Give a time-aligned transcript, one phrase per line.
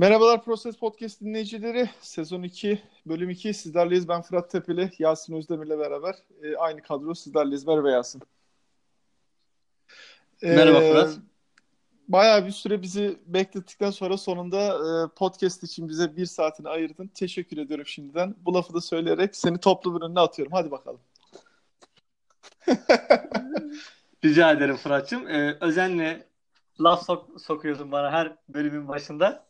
[0.00, 1.90] Merhabalar Proses Podcast dinleyicileri.
[2.00, 4.08] Sezon 2, bölüm 2 sizlerleyiz.
[4.08, 6.14] Ben Fırat Tepeli, Yasin Özdemir'le beraber.
[6.42, 7.66] E, aynı kadro sizlerleyiz.
[7.66, 8.22] Merhaba Yasin.
[10.42, 11.18] E, Merhaba Fırat.
[12.08, 17.06] Bayağı bir süre bizi beklettikten sonra sonunda e, podcast için bize bir saatini ayırdın.
[17.06, 18.34] Teşekkür ediyorum şimdiden.
[18.38, 20.52] Bu lafı da söyleyerek seni toplu bir önüne atıyorum.
[20.52, 21.00] Hadi bakalım.
[24.24, 25.28] Rica ederim Fırat'cığım.
[25.28, 26.26] Ee, özenle
[26.80, 29.49] laf sok sokuyorsun bana her bölümün başında.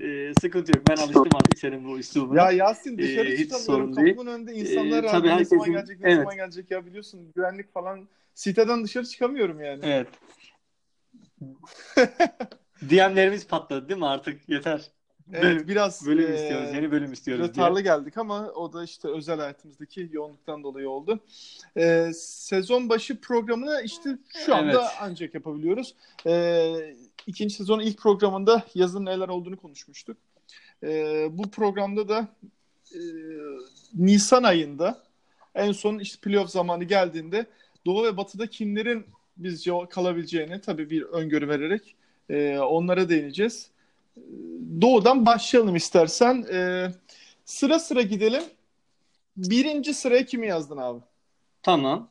[0.00, 0.86] Ee, sıkıntı yok.
[0.88, 2.42] Ben alıştım artık senin bu üslubuna.
[2.42, 3.94] Ya Yasin dışarı ee, çıkamıyorum.
[3.94, 5.58] Kapımın önünde insanlar ee, tabii ne herkesin...
[5.58, 6.18] zaman gelecek, ne evet.
[6.18, 8.08] zaman gelecek ya biliyorsun güvenlik falan.
[8.34, 9.80] Siteden dışarı çıkamıyorum yani.
[9.82, 10.08] Evet.
[12.90, 14.48] DM'lerimiz patladı değil mi artık?
[14.48, 14.90] Yeter.
[15.32, 16.68] Evet, biraz bölüm istiyoruz.
[16.74, 21.20] Yeni bölüm istiyoruz rötarlı geldik ama o da işte özel hayatımızdaki yoğunluktan dolayı oldu.
[21.76, 24.90] E, sezon başı programını işte şu anda evet.
[25.00, 25.94] ancak yapabiliyoruz.
[26.26, 26.94] E,
[27.26, 30.16] ikinci sezonun ilk programında yazın neler olduğunu konuşmuştuk.
[30.82, 30.88] E,
[31.30, 32.28] bu programda da
[32.94, 33.00] e,
[33.94, 35.02] Nisan ayında
[35.54, 37.46] en son işte playoff zamanı geldiğinde
[37.86, 39.06] Doğu ve Batı'da kimlerin
[39.36, 41.96] bizce kalabileceğini tabii bir öngörü vererek
[42.28, 43.70] e, onlara değineceğiz.
[44.80, 46.46] Doğu'dan başlayalım istersen.
[46.52, 46.88] E,
[47.44, 48.42] sıra sıra gidelim.
[49.36, 51.00] Birinci sıraya kimi yazdın abi?
[51.62, 52.10] Tamam.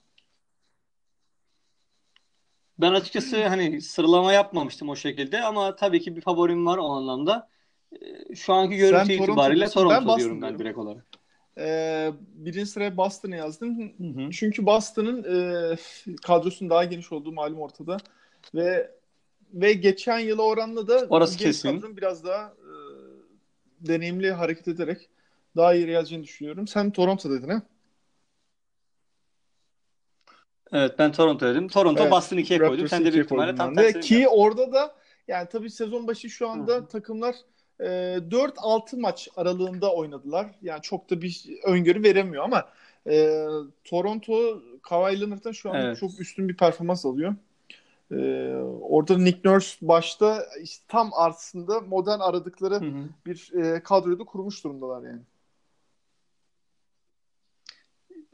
[2.80, 7.50] Ben açıkçası hani sıralama yapmamıştım o şekilde ama tabii ki bir favorim var o anlamda.
[7.94, 11.06] Ee, şu anki görüntü Sen itibariyle Toronto, Toronto ben diyorum ben direkt olarak.
[11.58, 13.80] Ee, birinci sıraya Boston'ı yazdım.
[13.80, 14.32] Hı hı.
[14.32, 15.78] Çünkü Boston'ın e,
[16.22, 17.98] kadrosunun daha geniş olduğu malum ortada.
[18.56, 18.92] Ve
[19.54, 21.98] ve geçen yıla oranla da Orası kesin.
[21.98, 22.72] biraz daha e,
[23.88, 25.10] deneyimli hareket ederek
[25.56, 26.68] daha iyi yazacağını düşünüyorum.
[26.68, 27.62] Sen Toronto dedin ha?
[30.72, 31.68] Evet ben Toronto dedim.
[31.68, 32.88] Toronto evet, Boston 2'ye koydum.
[32.88, 34.00] Sen de büyük ihtimalle tam tersi.
[34.00, 34.96] Ki orada da
[35.28, 36.88] yani tabii sezon başı şu anda Hı.
[36.88, 37.36] takımlar
[37.80, 40.56] e, 4-6 maç aralığında oynadılar.
[40.62, 42.70] Yani çok da bir öngörü veremiyor ama
[43.10, 43.46] e,
[43.84, 45.98] Toronto Kawhi Leonard'dan şu anda evet.
[46.00, 47.36] çok üstün bir performans alıyor.
[48.12, 53.10] Ee, orada Nick Nurse başta işte tam aslında modern aradıkları hı hı.
[53.26, 55.22] bir e, kadroyu da kurmuş durumdalar yani.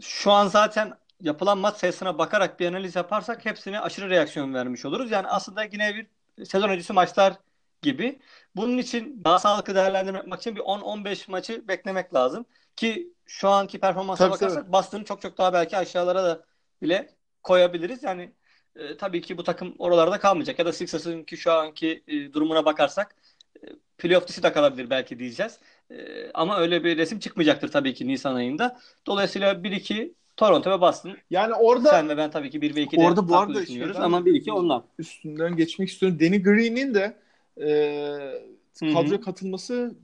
[0.01, 5.11] Şu an zaten yapılan maç sayısına bakarak bir analiz yaparsak hepsine aşırı reaksiyon vermiş oluruz.
[5.11, 6.07] Yani aslında yine bir
[6.45, 7.33] sezon öncesi maçlar
[7.81, 8.19] gibi.
[8.55, 12.45] Bunun için daha sağlıklı değerlendirmek için bir 10-15 maçı beklemek lazım.
[12.75, 14.73] Ki şu anki performansa tabii, bakarsak tabii.
[14.73, 16.45] Boston'ı çok çok daha belki aşağılara da
[16.81, 17.09] bile
[17.43, 18.03] koyabiliriz.
[18.03, 18.33] Yani
[18.75, 20.59] e, tabii ki bu takım oralarda kalmayacak.
[20.59, 23.15] Ya da Sixers'ın ki şu anki e, durumuna bakarsak
[23.63, 25.59] e, playoff dışı da kalabilir belki diyeceğiz.
[25.91, 25.95] E,
[26.33, 28.79] ama öyle bir resim çıkmayacaktır tabii ki Nisan ayında.
[29.05, 31.17] Dolayısıyla 1-2 Toronto ve Boston.
[31.29, 34.19] Yani orada sen ve ben tabii ki 1 ve 2'de orada bu arada düşünüyoruz ama
[34.19, 34.81] 1-2 onlar.
[34.99, 36.19] Üstünden geçmek istiyorum.
[36.19, 37.15] Danny Green'in de
[37.61, 39.95] e, kadroya katılması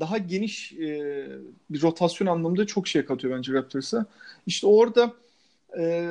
[0.00, 1.26] daha geniş e,
[1.70, 4.06] bir rotasyon anlamında çok şey katıyor bence Raptors'a.
[4.46, 5.12] İşte orada
[5.78, 6.10] e,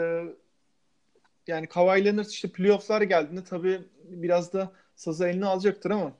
[1.51, 6.13] yani Kawhi Leonard işte playoff'lar geldiğinde tabii biraz da sazı eline alacaktır ama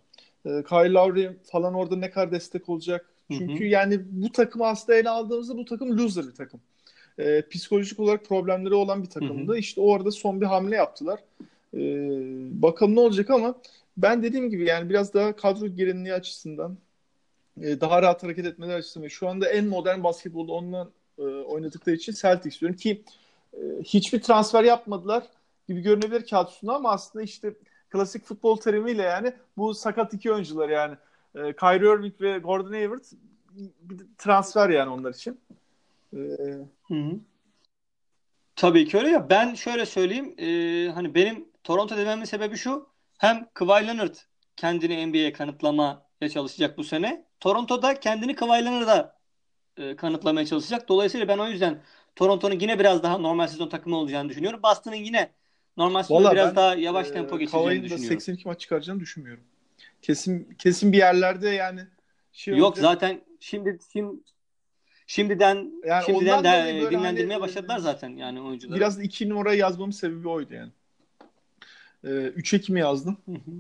[0.45, 3.05] e, Kyle Lowry falan orada ne kadar destek olacak.
[3.31, 3.63] Çünkü hı hı.
[3.63, 6.59] yani bu takım aslında ele aldığımızda bu takım loser bir takım.
[7.17, 9.51] E, psikolojik olarak problemleri olan bir takımdı.
[9.51, 9.57] Hı hı.
[9.57, 11.19] İşte orada son bir hamle yaptılar.
[11.73, 11.79] E,
[12.61, 13.55] bakalım ne olacak ama
[13.97, 16.77] ben dediğim gibi yani biraz daha kadro gelinliği açısından
[17.61, 22.13] e, daha rahat hareket etmeleri açısından şu anda en modern basketbolda onunla e, oynadıkları için
[22.13, 23.03] Celtics diyorum ki
[23.84, 25.23] hiçbir transfer yapmadılar
[25.67, 27.53] gibi görünebilir kağıt üstünde ama aslında işte
[27.89, 30.95] klasik futbol terimiyle yani bu sakat iki oyuncular yani
[31.35, 33.03] e, Kyrie Irving ve Gordon Hayward
[33.81, 35.40] bir transfer yani onlar için.
[36.13, 36.19] E.
[38.56, 39.29] Tabii ki öyle ya.
[39.29, 40.35] Ben şöyle söyleyeyim.
[40.38, 42.90] E, hani benim Toronto dememin sebebi şu.
[43.17, 44.16] Hem Kawhi Leonard
[44.56, 47.25] kendini NBA'ye kanıtlamaya çalışacak bu sene.
[47.40, 49.19] Toronto'da kendini Kawhi Leonard'a
[49.78, 50.90] e, kanıtlamaya çalışacak.
[50.90, 51.81] Dolayısıyla ben o yüzden
[52.16, 54.59] Toronto'nun yine biraz daha normal sezon takımı olacağını düşünüyorum.
[54.63, 55.31] Boston'ın yine
[55.77, 58.07] normal sezon biraz daha yavaş e, tempo geçeceğini düşünüyorum.
[58.07, 59.44] 82 maç çıkaracağını düşünmüyorum.
[60.01, 61.81] Kesin kesin bir yerlerde yani
[62.31, 62.81] şey Yok olacak.
[62.81, 64.22] zaten şimdi şimdi
[65.08, 68.79] şimdiden yani şimdiden de dinlendirmeye hani, başladılar zaten yani oyuncuları.
[68.79, 70.72] Biraz da 2 numaraya yazmamın sebebi oydu yani.
[72.03, 73.17] Ee, 3 Ekim'i yazdım.
[73.25, 73.52] Hı hı.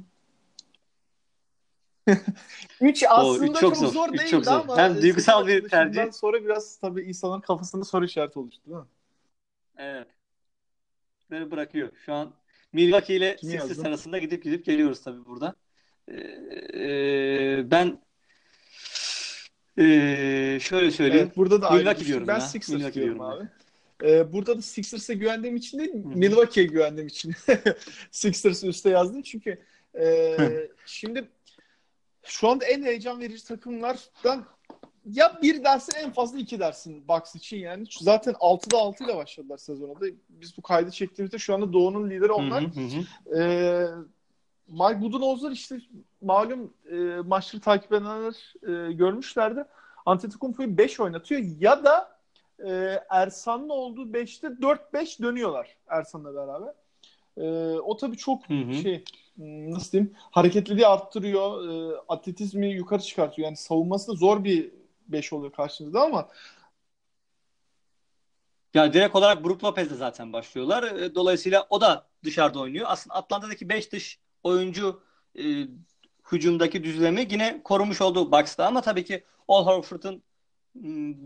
[2.81, 4.51] 3 aslında üç çok, çok zor, zor değildi çok zor.
[4.51, 6.11] ama hem duygusal bir tercih.
[6.11, 8.85] Sonra biraz tabii insanların kafasında soru işareti oluştu değil mi?
[9.77, 10.07] Evet.
[11.31, 11.89] Böyle bırakıyor.
[12.05, 12.33] Şu an
[12.73, 15.55] Milwaukee ile Sixers arasında gidip gidip geliyoruz tabii burada.
[16.07, 16.15] Ee,
[16.73, 17.99] e, ben
[19.77, 21.25] e, şöyle söyleyeyim.
[21.25, 22.41] Evet, burada da Milwaukee diyorum ben ya.
[22.41, 23.47] Sixers Milwaukee diyorum abi.
[24.03, 27.33] Ee, burada da Sixers'e güvendiğim için değil, Milwaukee'ye güvendiğim için
[28.11, 29.21] Sixers'ı üste yazdım.
[29.21, 29.57] Çünkü
[29.99, 30.37] e,
[30.85, 31.29] şimdi
[32.23, 34.45] şu anda en heyecan verici takımlardan
[35.05, 37.85] ya bir dersin en fazla iki dersin Bucks için yani.
[37.99, 40.05] Zaten 6'da 6 ile başladılar sezona da.
[40.29, 42.63] Biz bu kaydı çektiğimizde şu anda Doğu'nun lideri onlar.
[42.63, 43.39] Hı hı hı.
[43.39, 43.87] Ee,
[44.67, 45.81] Mike Budenholzer işte
[46.21, 46.95] malum e,
[47.25, 49.65] maçları takip edenler e, görmüşlerdi.
[50.05, 52.19] Antetokounmpo'yu 5 oynatıyor ya da
[52.65, 56.73] e, Ersan'ın olduğu 5'te 4-5 dönüyorlar Ersan'la beraber.
[57.37, 58.73] E, o tabii çok Hı hı.
[58.73, 59.03] şey
[59.71, 61.69] nasıl diyeyim hareketliliği arttırıyor.
[61.69, 63.45] E, atletizmi yukarı çıkartıyor.
[63.45, 64.71] Yani savunması da zor bir
[65.07, 66.29] 5 oluyor karşınızda ama
[68.73, 70.83] Ya direkt olarak Brook Lopez'le zaten başlıyorlar.
[70.83, 72.85] E, Dolayısıyla o da dışarıda oynuyor.
[72.89, 75.03] Aslında Atlanta'daki 5 dış oyuncu
[75.39, 75.43] e,
[76.31, 80.23] hücumdaki düzlemi yine korumuş oldu Bucks'ta ama tabii ki Al Horford'un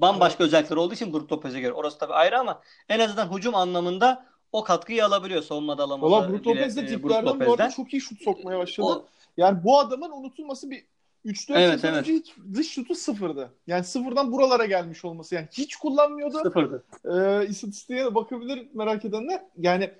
[0.01, 4.25] bambaşka özellikleri olduğu için Brook Lopez'e göre orası tabii ayrı ama en azından hücum anlamında
[4.51, 7.93] o katkıyı alabiliyor savunmada alamasa Valla Brook Lopez de e, Brook diplerden bu arada çok
[7.93, 8.87] iyi şut sokmaya başladı.
[8.87, 9.05] O-
[9.37, 10.85] Yani bu adamın unutulması bir
[11.25, 11.99] 3-4 Evet, sezon evet.
[11.99, 13.53] önce hiç dış şutu sıfırdı.
[13.67, 15.35] Yani sıfırdan buralara gelmiş olması.
[15.35, 16.37] Yani hiç kullanmıyordu.
[16.43, 16.83] Sıfırdı.
[17.05, 19.43] Ee, istatistiğe de bakabilir merak edenler.
[19.57, 19.93] Yani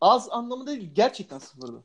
[0.00, 0.90] az anlamında değil.
[0.94, 1.82] Gerçekten sıfırdı.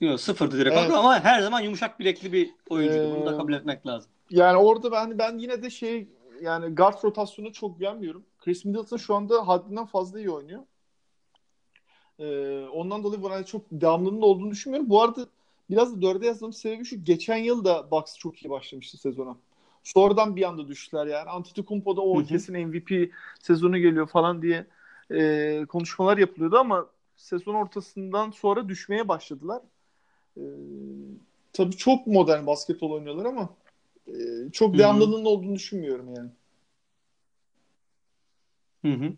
[0.00, 0.90] Yok sıfırdı direkt Evet.
[0.90, 3.16] ama her zaman yumuşak bilekli bir oyuncuydu.
[3.16, 4.10] Bunu da Ee, kabul etmek lazım.
[4.30, 6.08] Yani orada ben ben yine de şey
[6.42, 8.24] yani guard rotasyonu çok beğenmiyorum.
[8.44, 10.62] Chris Middleton şu anda haddinden fazla iyi oynuyor.
[12.18, 14.90] Ee, ondan dolayı bana çok devamlılığının olduğunu düşünmüyorum.
[14.90, 15.26] Bu arada
[15.70, 17.04] biraz da dörde yazdığım sebebi şu.
[17.04, 19.36] Geçen yıl da Bucks çok iyi başlamıştı sezona.
[19.84, 21.30] Sonradan bir anda düştüler yani.
[21.30, 22.26] Antetokounmpo'da o Hı hı.
[22.26, 23.10] kesin MVP
[23.40, 24.66] sezonu geliyor falan diye
[25.10, 26.86] e, konuşmalar yapılıyordu ama
[27.16, 29.62] sezon ortasından sonra düşmeye başladılar.
[30.36, 30.42] E,
[31.52, 33.48] tabii çok modern basketbol oynuyorlar ama
[34.08, 34.12] e,
[34.52, 36.30] çok devamlılığının olduğunu düşünmüyorum yani.
[38.84, 39.12] Hı hı.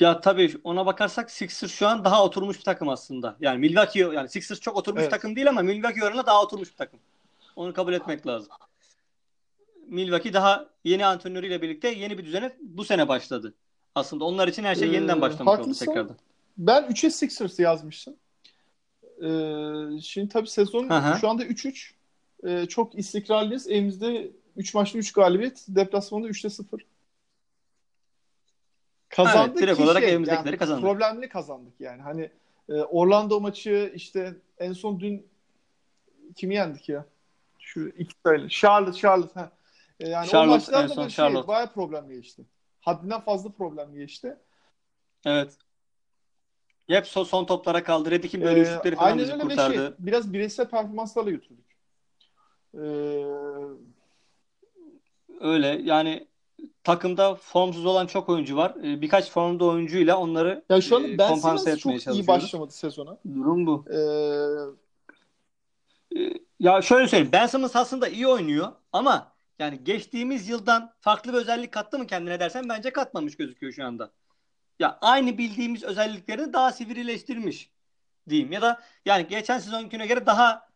[0.00, 3.36] Ya tabii ona bakarsak Sixers şu an daha oturmuş bir takım aslında.
[3.40, 5.10] Yani Milwaukee yani Sixers çok oturmuş Evet.
[5.10, 7.00] takım değil ama Milwaukee oranla daha oturmuş bir takım.
[7.56, 8.52] Onu kabul etmek lazım.
[9.86, 13.54] Milwaukee daha yeni antrenörüyle birlikte yeni bir düzene bu sene başladı.
[13.94, 15.86] Aslında onlar için her şey Ee, yeniden başlamış oldu haklısın.
[15.86, 16.16] tekrardan.
[16.58, 18.16] Ben 3'e Sixers yazmıştım.
[19.22, 19.28] E,
[20.02, 21.18] şimdi tabii sezon hı.
[21.20, 21.94] şu anda 3-3.
[22.46, 23.68] E, çok istikrarlıyız.
[23.68, 25.64] Elimizde 3 maçta 3 galibiyet.
[25.68, 26.80] Deplasmanda 3'te 0.
[29.24, 30.84] Kazandık Evet, direkt ki olarak şey, evimizdekileri yani kazandık.
[30.84, 32.02] Problemli kazandık yani.
[32.02, 32.30] Hani
[32.68, 35.26] e, Orlando maçı işte en son dün
[36.36, 37.04] kimi yendik ya?
[37.58, 38.48] Şu iki sayılı.
[38.48, 39.40] Charlotte, Charlotte.
[39.40, 39.50] Ha.
[40.00, 41.48] E, yani Charlotte, o maçlar en da şey, Charlotte.
[41.48, 42.42] bayağı problemli geçti.
[42.80, 44.36] Haddinden fazla problemli geçti.
[45.24, 45.56] Evet.
[46.88, 48.10] Hep son, son toplara kaldı.
[48.10, 49.74] Reddick'in böyle Ee, üçlükleri falan aynen öyle kurtardı.
[49.74, 51.66] şey, biraz bireysel performanslarla götürdük.
[52.74, 52.78] Ee,
[55.40, 56.26] Öyle yani
[56.84, 58.74] takımda formsuz olan çok oyuncu var.
[58.84, 62.26] Ee, Birkaç formda oyuncuyla onları ya şu anda e, Ben kompanse Simmons çok etmeye iyi
[62.26, 63.18] başlamadı sezona.
[63.34, 63.84] Durum bu.
[63.90, 63.98] Ee,
[66.16, 67.32] Ee, Ya şöyle söyleyeyim.
[67.32, 72.40] Ben Simmons aslında iyi oynuyor ama yani geçtiğimiz yıldan farklı bir özellik kattı mı kendine
[72.40, 74.10] dersen bence katmamış gözüküyor şu anda.
[74.78, 77.70] Ya aynı bildiğimiz özelliklerini daha sivrileştirmiş
[78.28, 78.52] diyeyim.
[78.52, 80.68] Ya da yani geçen sezonkine göre daha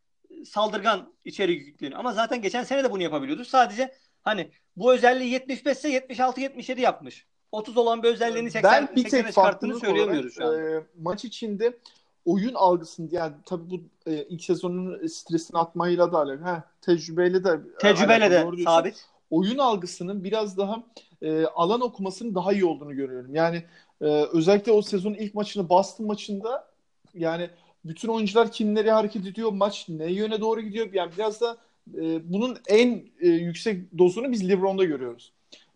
[0.46, 2.00] saldırgan içerik yükleniyor.
[2.00, 3.44] Ama zaten geçen sene de bunu yapabiliyordu.
[3.44, 7.26] Sadece hani bu özelliği 75 ise 76-77 yapmış.
[7.52, 10.78] 30 olan bir özelliğini 80 ben bir 80'e tek farklılık söyleyemiyoruz şu olarak anda.
[10.78, 11.78] e, maç içinde
[12.24, 13.80] oyun algısını yani tabii bu
[14.10, 16.44] e, ilk sezonun stresini atmayla da alakalı.
[16.44, 19.06] Ha, tecrübeyle de Tecrübeyle alakalı, de sabit.
[19.30, 20.82] oyun algısının biraz daha
[21.22, 23.34] e, alan okumasının daha iyi olduğunu görüyorum.
[23.34, 23.64] Yani
[24.00, 26.68] e, özellikle o sezonun ilk maçını Boston maçında
[27.14, 27.50] yani
[27.84, 30.92] bütün oyuncular kimleri hareket ediyor, maç ne yöne doğru gidiyor.
[30.92, 31.56] Yani biraz da
[31.94, 35.32] e, bunun en e, yüksek dozunu biz LeBron'da görüyoruz.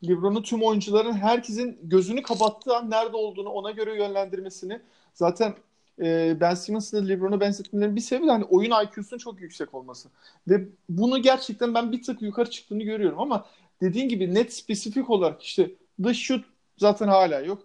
[0.08, 4.80] LeBron'un tüm oyuncuların herkesin gözünü kapattığı an nerede olduğunu ona göre yönlendirmesini
[5.14, 5.54] zaten
[6.02, 10.08] e, Ben Simmons'la LeBron'a benzetmelerinin bir sebebi de hani oyun IQ'sunun çok yüksek olması.
[10.48, 13.46] Ve bunu gerçekten ben bir tık yukarı çıktığını görüyorum ama
[13.80, 15.70] dediğin gibi net spesifik olarak işte
[16.02, 16.44] dış şut
[16.78, 17.62] zaten hala yok.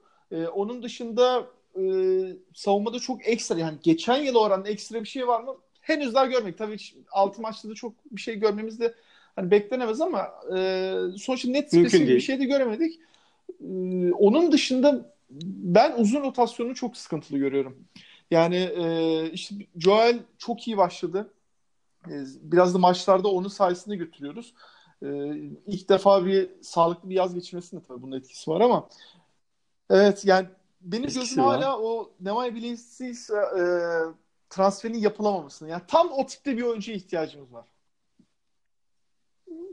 [0.53, 1.48] Onun dışında
[2.53, 5.55] savunmada çok ekstra yani geçen yıl oranla ekstra bir şey var mı?
[5.82, 6.58] Henüz daha görmedik.
[6.58, 8.94] Tabii ki 6 maçta da çok bir şey görmemiz de
[9.36, 13.00] hani beklenemez ama e, sonuçta net spesifik bir şey de göremedik.
[13.62, 15.14] Ee, onun dışında
[15.54, 17.78] ben uzun rotasyonu çok sıkıntılı görüyorum.
[18.32, 21.34] Yani e, işte Joel çok iyi başladı.
[22.08, 24.54] E, biraz da maçlarda onu sayesinde götürüyoruz.
[25.04, 25.08] E,
[25.68, 28.90] ilk defa bir sağlıklı bir yaz geçirmesinde tabii bunun etkisi var ama
[29.90, 30.48] evet yani
[30.82, 31.62] benim Etkisi gözüm var.
[31.62, 33.36] hala o Nemanja Bjelicis e,
[34.55, 35.70] transferinin yapılamamasını.
[35.70, 37.65] Yani tam o tipte bir oyuncuya ihtiyacımız var.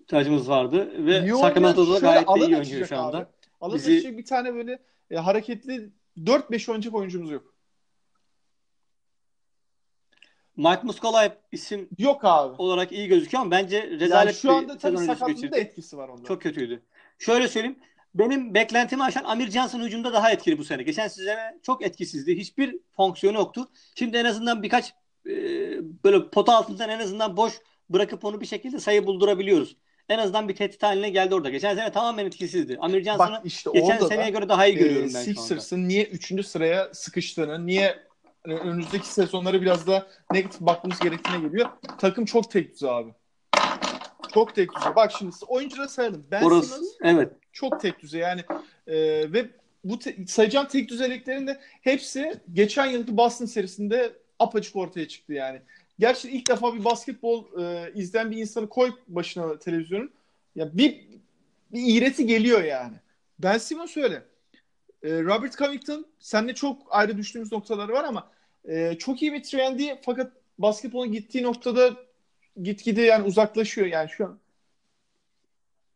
[0.02, 3.16] ihtiyacımız vardı ve İyi Sacramento'da gayet de iyi oynuyor şu anda.
[3.18, 3.26] abi.
[3.60, 4.78] Alan Bizi- bir tane böyle
[5.10, 7.54] e, hareketli 4-5 oynayacak oyuncumuz yok.
[10.56, 12.54] Mike Muscala isim Yok abi.
[12.62, 16.08] olarak iyi gözüküyor ama bence Yani rezalet şu bir anda tabii sakatlığın da etkisi var
[16.08, 16.24] onda.
[16.28, 16.82] Çok kötüydü.
[17.18, 17.78] Şöyle söyleyeyim.
[18.14, 20.82] Benim beklentimi aşan Amir Johnson hücumda daha etkili bu sene.
[20.82, 22.36] Geçen sene çok etkisizdi.
[22.36, 23.70] Hiçbir fonksiyonu yoktu.
[23.94, 24.94] Şimdi en azından birkaç
[25.26, 25.32] e,
[26.04, 27.52] böyle pota altından en azından boş
[27.90, 29.76] bırakıp onu bir şekilde sayı buldurabiliyoruz.
[30.08, 31.50] En azından bir tehdit haline geldi orada.
[31.50, 32.78] Geçen sene tamamen etkisizdi.
[32.80, 35.22] Amir Johnson'ı işte geçen seneye göre daha iyi e, görüyorum ben.
[35.22, 36.46] Sixers'ın niye 3.
[36.46, 37.98] sıraya sıkıştığını, niye
[38.44, 41.68] e, önümüzdeki sezonlara biraz da negatif bakmamız gerektiğine geliyor.
[41.98, 43.10] Takım çok tek düze abi.
[44.34, 44.96] Çok tek düze.
[44.96, 46.26] Bak şimdi oyuncuları sayalım.
[46.30, 47.32] Ben Orası Simmons evet.
[47.52, 48.40] Çok tek düze yani
[48.86, 48.96] e,
[49.32, 49.48] ve
[49.84, 55.60] bu te- sayacağım tek düzeliklerin de hepsi geçen yılki Boston serisinde apaçık ortaya çıktı yani.
[55.98, 60.10] Gerçi ilk defa bir basketbol e, izleyen bir insanı koy başına televizyonun.
[60.56, 61.06] Ya bir,
[61.72, 62.96] bir iğreti geliyor yani.
[63.38, 64.22] Ben Simmons öyle.
[65.02, 68.30] E, Robert Covington seninle çok ayrı düştüğümüz noktaları var ama
[68.68, 71.96] e, çok iyi bir trendi fakat basketbolun gittiği noktada
[72.62, 74.38] gitgide yani uzaklaşıyor yani şu an.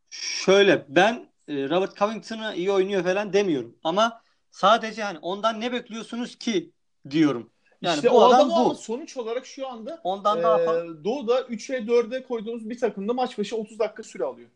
[0.09, 3.75] Şöyle ben Robert Covington'ı iyi oynuyor falan demiyorum.
[3.83, 4.21] Ama
[4.51, 6.71] sadece hani ondan ne bekliyorsunuz ki
[7.09, 7.49] diyorum.
[7.81, 8.75] Yani işte bu o adam adam bu.
[8.75, 11.03] sonuç olarak şu anda Ondan daha Ee, fazla.
[11.03, 14.49] Doğu'da 3'e 4'e koyduğunuz bir takımda maç başı 30 dakika süre alıyor.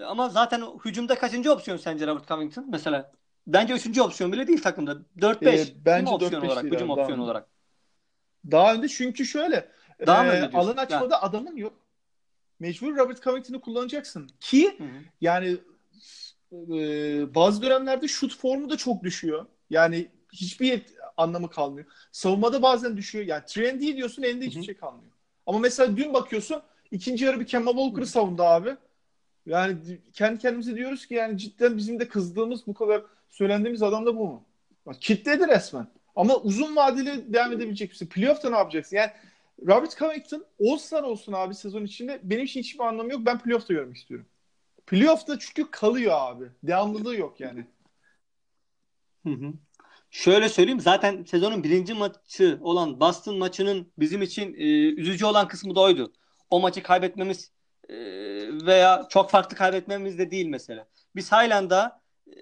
[0.00, 2.66] Ama zaten hücumda kaçıncı opsiyon sence Robert Covington?
[2.70, 3.12] Mesela
[3.46, 4.98] bence üçüncü opsiyon bile değil takımda.
[5.18, 7.48] 4-5 Ee, değil bence opsiyon 4-5 olarak, değil hücum daha opsiyonu olarak.
[8.50, 9.72] Daha önde çünkü şöyle
[10.06, 11.79] Daha e, alan açmada adamın yok.
[12.60, 14.30] Mecbur Robert Covington'ı kullanacaksın.
[14.40, 14.88] Ki Hı hı.
[15.20, 15.56] yani
[16.52, 19.46] e, bazı dönemlerde şut formu da çok düşüyor.
[19.70, 20.82] Yani hiçbir
[21.16, 21.86] anlamı kalmıyor.
[22.12, 23.24] Savunmada bazen düşüyor.
[23.24, 24.66] Yani trendy diyorsun elinde hiçbir Hı hı.
[24.66, 25.12] şey kalmıyor.
[25.46, 28.76] Ama mesela dün bakıyorsun ikinci yarı bir Kemba Walker'ı savundu abi.
[29.46, 29.76] Yani
[30.12, 34.26] kendi kendimize diyoruz ki yani cidden bizim de kızdığımız bu kadar söylendiğimiz adam da bu
[34.26, 34.44] mu?
[34.86, 35.86] Bak, kitledi resmen.
[36.16, 38.06] Ama uzun vadeli devam edebilecek misin?
[38.06, 38.96] Playoff'ta ne yapacaksın?
[38.96, 39.10] Yani
[39.66, 43.20] Robert Covington All-Star olsun abi sezon içinde benim için hiçbir anlamı yok.
[43.26, 44.26] Ben playoff'ta görmek istiyorum.
[44.86, 46.44] Playoff'ta çünkü kalıyor abi.
[46.62, 47.66] Devamlılığı yok yani.
[49.26, 49.52] Hı hı.
[50.10, 54.64] Şöyle söyleyeyim zaten sezonun birinci maçı olan Boston maçının bizim için e,
[54.94, 56.12] üzücü olan kısmı da oydu.
[56.50, 57.52] O maçı kaybetmemiz
[57.88, 57.96] e,
[58.66, 60.88] veya çok farklı kaybetmemiz de değil mesela.
[61.16, 62.32] Biz halen daha e,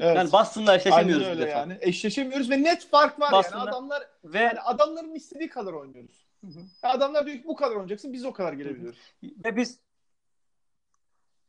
[0.00, 0.16] Evet.
[0.16, 1.58] yani Boston'la Aynen eşleşemiyoruz bir öyle defa.
[1.58, 1.78] yani.
[1.80, 3.70] Eşleşemiyoruz ve net fark var Boston'da- yani.
[3.70, 6.25] Adamlar Ve yani adamların istediği kadar oynuyoruz.
[6.82, 8.98] Adamlar diyor ki bu kadar oynayacaksın biz o kadar gelebiliyoruz.
[9.22, 9.78] Ve biz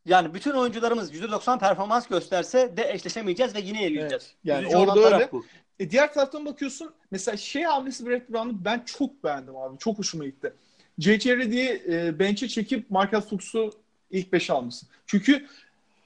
[0.05, 4.11] yani bütün oyuncularımız %90 performans gösterse de eşleşemeyeceğiz ve yine yenileceğiz.
[4.11, 4.35] Evet.
[4.43, 5.31] Yani Üzücü orada öyle.
[5.31, 5.45] bu.
[5.79, 9.77] E diğer taraftan bakıyorsun mesela şey hamlesi Brett Brown'u ben çok beğendim abi.
[9.77, 10.53] Çok hoşuma gitti.
[10.99, 11.37] J.J.
[11.37, 13.71] Redick'i e, bench'e çekip Markel Fultz'u
[14.11, 14.89] ilk 5'e almışsın.
[15.05, 15.47] Çünkü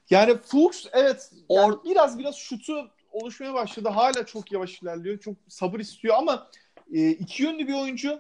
[0.10, 3.90] yani Fultz evet yani Or- biraz biraz şutu oluşmaya başladı.
[3.90, 5.18] Hala çok yavaş ilerliyor.
[5.18, 6.48] Çok sabır istiyor ama
[6.94, 8.20] e, iki yönlü bir oyuncu.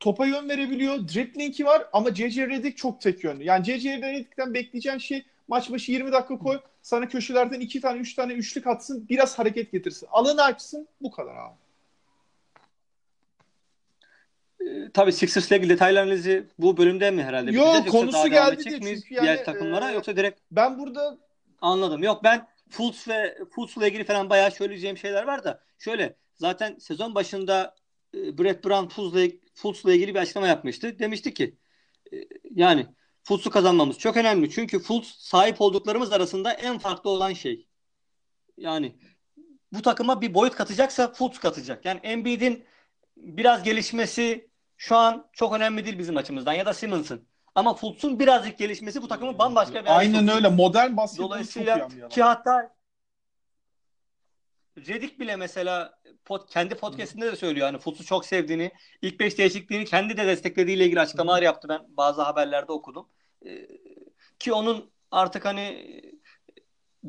[0.00, 1.08] Topa yön verebiliyor.
[1.08, 2.48] Dribling'i var ama J.J.
[2.48, 3.44] Redick çok tek yönlü.
[3.44, 4.02] Yani J.J.
[4.02, 6.60] Redick'ten bekleyeceğin şey maç başı 20 dakika koy.
[6.82, 9.06] Sana köşelerden iki tane, üç tane üçlük atsın.
[9.08, 10.08] Biraz hareket getirsin.
[10.10, 10.88] Alanı açsın.
[11.00, 11.54] Bu kadar abi.
[14.60, 19.14] Ee, tabii Sixers'la ilgili detaylı analizi bu bölümde mi herhalde Yok, konusu geldi diye çünkü
[19.14, 21.18] yani, diğer takımlara e, yoksa direkt Ben burada
[21.60, 22.02] anladım.
[22.02, 27.14] Yok ben Fultz ve Fultz'la ilgili falan bayağı söyleyeceğim şeyler var da şöyle zaten sezon
[27.14, 27.74] başında
[28.14, 30.98] e, Brett Brown Fultz'la, Fultz'la ilgili bir açıklama yapmıştı.
[30.98, 31.56] Demişti ki
[32.12, 32.16] e,
[32.54, 32.86] yani
[33.22, 34.50] Fultz'u kazanmamız çok önemli.
[34.50, 37.66] Çünkü Fultz sahip olduklarımız arasında en farklı olan şey.
[38.56, 38.96] Yani
[39.72, 41.84] bu takıma bir boyut katacaksa Fultz katacak.
[41.84, 42.64] Yani Embiid'in
[43.16, 47.26] biraz gelişmesi şu an çok önemli değil bizim açımızdan ya da Simmons'ın.
[47.54, 50.48] Ama Fultz'un birazcık gelişmesi bu takımı bambaşka bir aynen öyle.
[50.48, 52.08] Modern basketbol çok Dolayısıyla anlayalım.
[52.08, 52.74] ki hatta
[54.88, 58.72] Redick bile mesela pod, kendi podcastinde de söylüyor hani Fultz'u çok sevdiğini,
[59.02, 63.08] ilk beş değişikliğini kendi de desteklediğiyle ilgili açıklamalar yaptı ben bazı haberlerde okudum.
[63.46, 63.68] Ee,
[64.38, 65.86] ki onun artık hani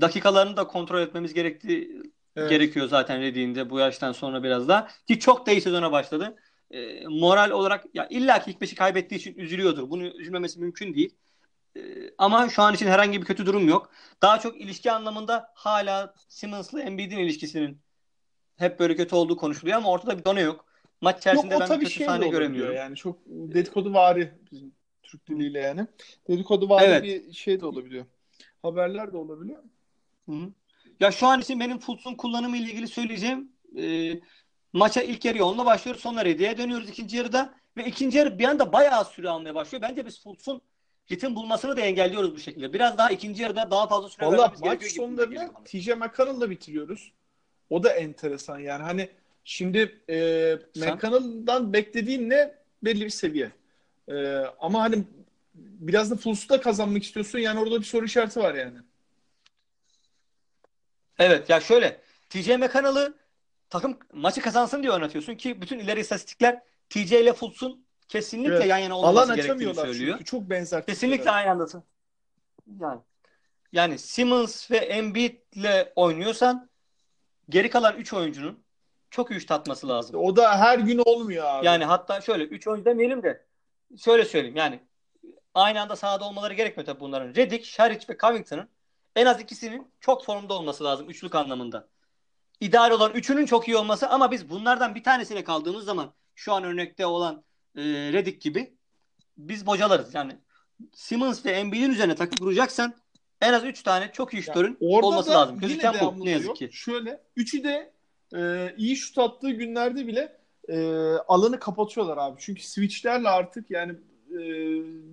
[0.02, 2.02] dakikalarını da kontrol etmemiz gerektiği
[2.36, 2.50] Evet.
[2.50, 4.88] gerekiyor zaten Redick'in de bu yaştan sonra biraz daha.
[5.08, 6.36] Ki çok da iyi sezona başladı.
[6.72, 9.90] Ee, moral olarak ya illa ki ilk beşi kaybettiği için üzülüyordur.
[9.90, 11.16] Bunu üzülmemesi mümkün değil.
[11.78, 11.82] Ee,
[12.18, 13.92] ama şu an için herhangi bir kötü durum yok.
[14.22, 17.82] Daha çok ilişki anlamında hala Simmons'la Embiid'in ilişkisinin
[18.58, 20.66] hep böyle kötü olduğu konuşuluyor ama ortada bir done yok.
[21.02, 22.76] Maç Yok içerisinde o ben kötü şey sahne göremiyorum.
[22.76, 22.96] yani.
[22.96, 24.72] Çok dedikodu vari bizim
[25.04, 25.88] Türk diliyle yani.
[26.28, 27.04] Dedikodu vari Evet.
[27.04, 28.06] bir şey de olabiliyor.
[28.62, 29.64] Haberler de olabiliyor.
[30.26, 30.52] Hı hı.
[31.00, 34.14] Ya şu an için benim Fultz'un kullanımı ile ilgili söyleyeceğim e,
[34.74, 38.74] maça ilk yarı onunla başlıyoruz sonra Redick'e dönüyoruz ikinci yarıda ve ikinci yarı bir anda
[38.74, 39.82] bayağı süre almaya başlıyor.
[39.82, 40.62] Bence biz Fultz'un
[41.12, 42.74] ritim bulmasını da engelliyoruz bu şekilde.
[42.74, 45.52] Biraz daha ikinci yarıda daha fazla süre Valla vermemiz maç sonlarını.
[45.66, 47.12] TJ McConnell'la bitiriyoruz.
[47.70, 48.84] O da enteresan yani.
[48.84, 49.10] Hani
[49.44, 50.16] Şimdi e,
[50.76, 52.56] McConnell'dan beklediğin ne?
[52.84, 53.52] Belli bir seviye.
[54.08, 55.04] E, ama hani
[55.56, 57.40] biraz da Fultz'ta kazanmak istiyorsun.
[57.40, 58.78] Yani orada bir soru işareti var yani.
[61.20, 63.14] Evet ya şöyle TJ McConnell'ı
[63.70, 68.68] takım maçı kazansın diye oynatıyorsun ki bütün ileri istatistikler TJ ile Fultz'un kesinlikle Evet.
[68.68, 70.18] yan yana Alan olmaması gerektiğini söylüyor.
[70.18, 70.26] çünkü.
[70.26, 70.86] Çok benzer.
[70.86, 71.84] Kesinlikle aynı andasın.
[72.80, 73.00] Yani
[73.72, 76.70] yani Simmons ve Embiid'le oynuyorsan
[77.50, 78.64] geri kalan 3 oyuncunun
[79.10, 80.16] çok iyi üçte atması lazım.
[80.16, 81.66] O da her gün olmuyor abi.
[81.66, 83.46] Yani hatta şöyle 3 oyuncu demeyelim de
[83.98, 84.80] şöyle söyleyeyim yani
[85.54, 87.36] aynı anda sahada olmaları gerekmiyor tabii bunların.
[87.36, 88.70] Redick, Şaric ve Covington'ın
[89.16, 91.88] en az ikisinin çok formda olması lazım üçlük anlamında.
[92.60, 96.64] İdeal olan üçünün çok iyi olması ama biz bunlardan bir tanesine kaldığımız zaman şu an
[96.64, 97.44] örnekte olan
[97.76, 97.82] e,
[98.14, 98.74] Redick gibi
[99.38, 100.14] biz bocalarız.
[100.14, 100.36] Yani
[100.94, 102.94] Simmons ve Embiid'in üzerine takım kuracaksan
[103.42, 105.60] en az 3 tane çok iyi şutörün Orada olması lazım.
[105.60, 106.70] Gözüken bu ne yazık ki.
[106.72, 107.94] Şöyle üçü de
[108.36, 110.38] e, iyi şut attığı günlerde bile
[110.70, 110.78] e,
[111.28, 112.36] alanı kapatıyorlar abi.
[112.40, 113.94] Çünkü switchlerle artık yani
[114.32, 114.40] e,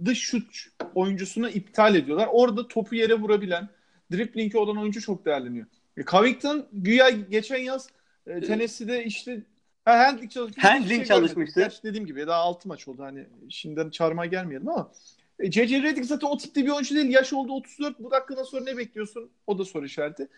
[0.04, 2.28] dış şut oyuncusunu iptal ediyorlar.
[2.32, 3.68] Orada topu yere vurabilen,
[4.12, 5.66] dribling'i olan oyuncu çok değerleniyor.
[5.96, 7.88] E, Covington güya geçen yaz
[8.26, 9.42] e, Tennessee'de işte
[9.88, 10.64] ha, handling çalışmış.
[10.64, 11.60] Handling şey çalışmıştı.
[11.60, 13.02] Gerçi dediğim gibi daha 6 maç oldu.
[13.02, 14.92] Hani şimdiden çağırmaya gelmeyelim ama
[15.38, 15.82] e, C.C.
[15.82, 17.08] Redick zaten o tipte bir oyuncu değil.
[17.08, 17.98] Yaş oldu 34.
[17.98, 19.30] Bu dakikadan sonra ne bekliyorsun?
[19.46, 20.28] O da soru işareti.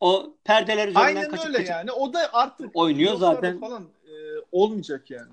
[0.00, 1.92] O perdeler üzerinden Aynen kaçıp öyle kaçıp yani.
[1.92, 3.60] O da artık oynuyor zaten.
[3.60, 4.12] falan e,
[4.52, 5.32] olmayacak yani.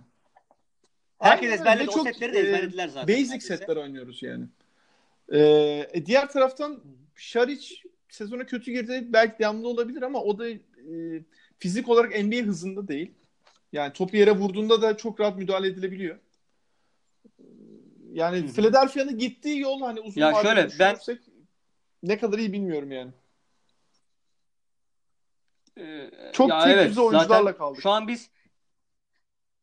[1.20, 1.89] Herkes ezberledi.
[1.89, 3.08] O Çok, setleri de e, ezberlediler zaten.
[3.08, 3.58] Basic neredeyse.
[3.58, 4.46] setler oynuyoruz yani.
[5.32, 5.39] E,
[5.94, 6.80] e, diğer taraftan
[7.16, 7.75] Şaric
[8.10, 9.08] sezona kötü girdi.
[9.08, 10.58] Belki devamlı olabilir ama o da e,
[11.60, 13.12] fizik olarak NBA hızında değil.
[13.74, 16.20] Yani topu yere vurduğunda da çok rahat müdahale edilebiliyor.
[18.12, 18.48] Yani.
[18.48, 21.20] Philadelphia'nın gittiği yol hani uzun Ya şöyle, ben- düşünürsek
[22.04, 23.12] ne kadar iyi bilmiyorum yani.
[25.78, 27.82] Ee, Çok ya tek evet, düze oyuncularla zaten kaldık.
[27.82, 28.30] Şu an biz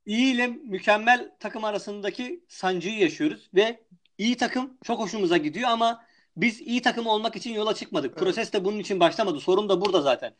[0.06, 3.80] iyi ile mükemmel takım arasındaki sancıyı yaşıyoruz ve
[4.18, 6.04] iyi takım çok hoşumuza gidiyor ama
[6.36, 8.10] biz iyi takım olmak için yola çıkmadık.
[8.10, 8.18] Evet.
[8.18, 9.40] Proses de bunun için başlamadı.
[9.40, 10.34] Sorun da burada zaten.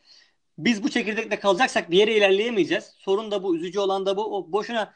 [0.57, 2.83] Biz bu çekirdekle kalacaksak bir yere ilerleyemeyeceğiz.
[2.97, 4.37] Sorun da bu, üzücü olan da bu.
[4.37, 4.93] O boşuna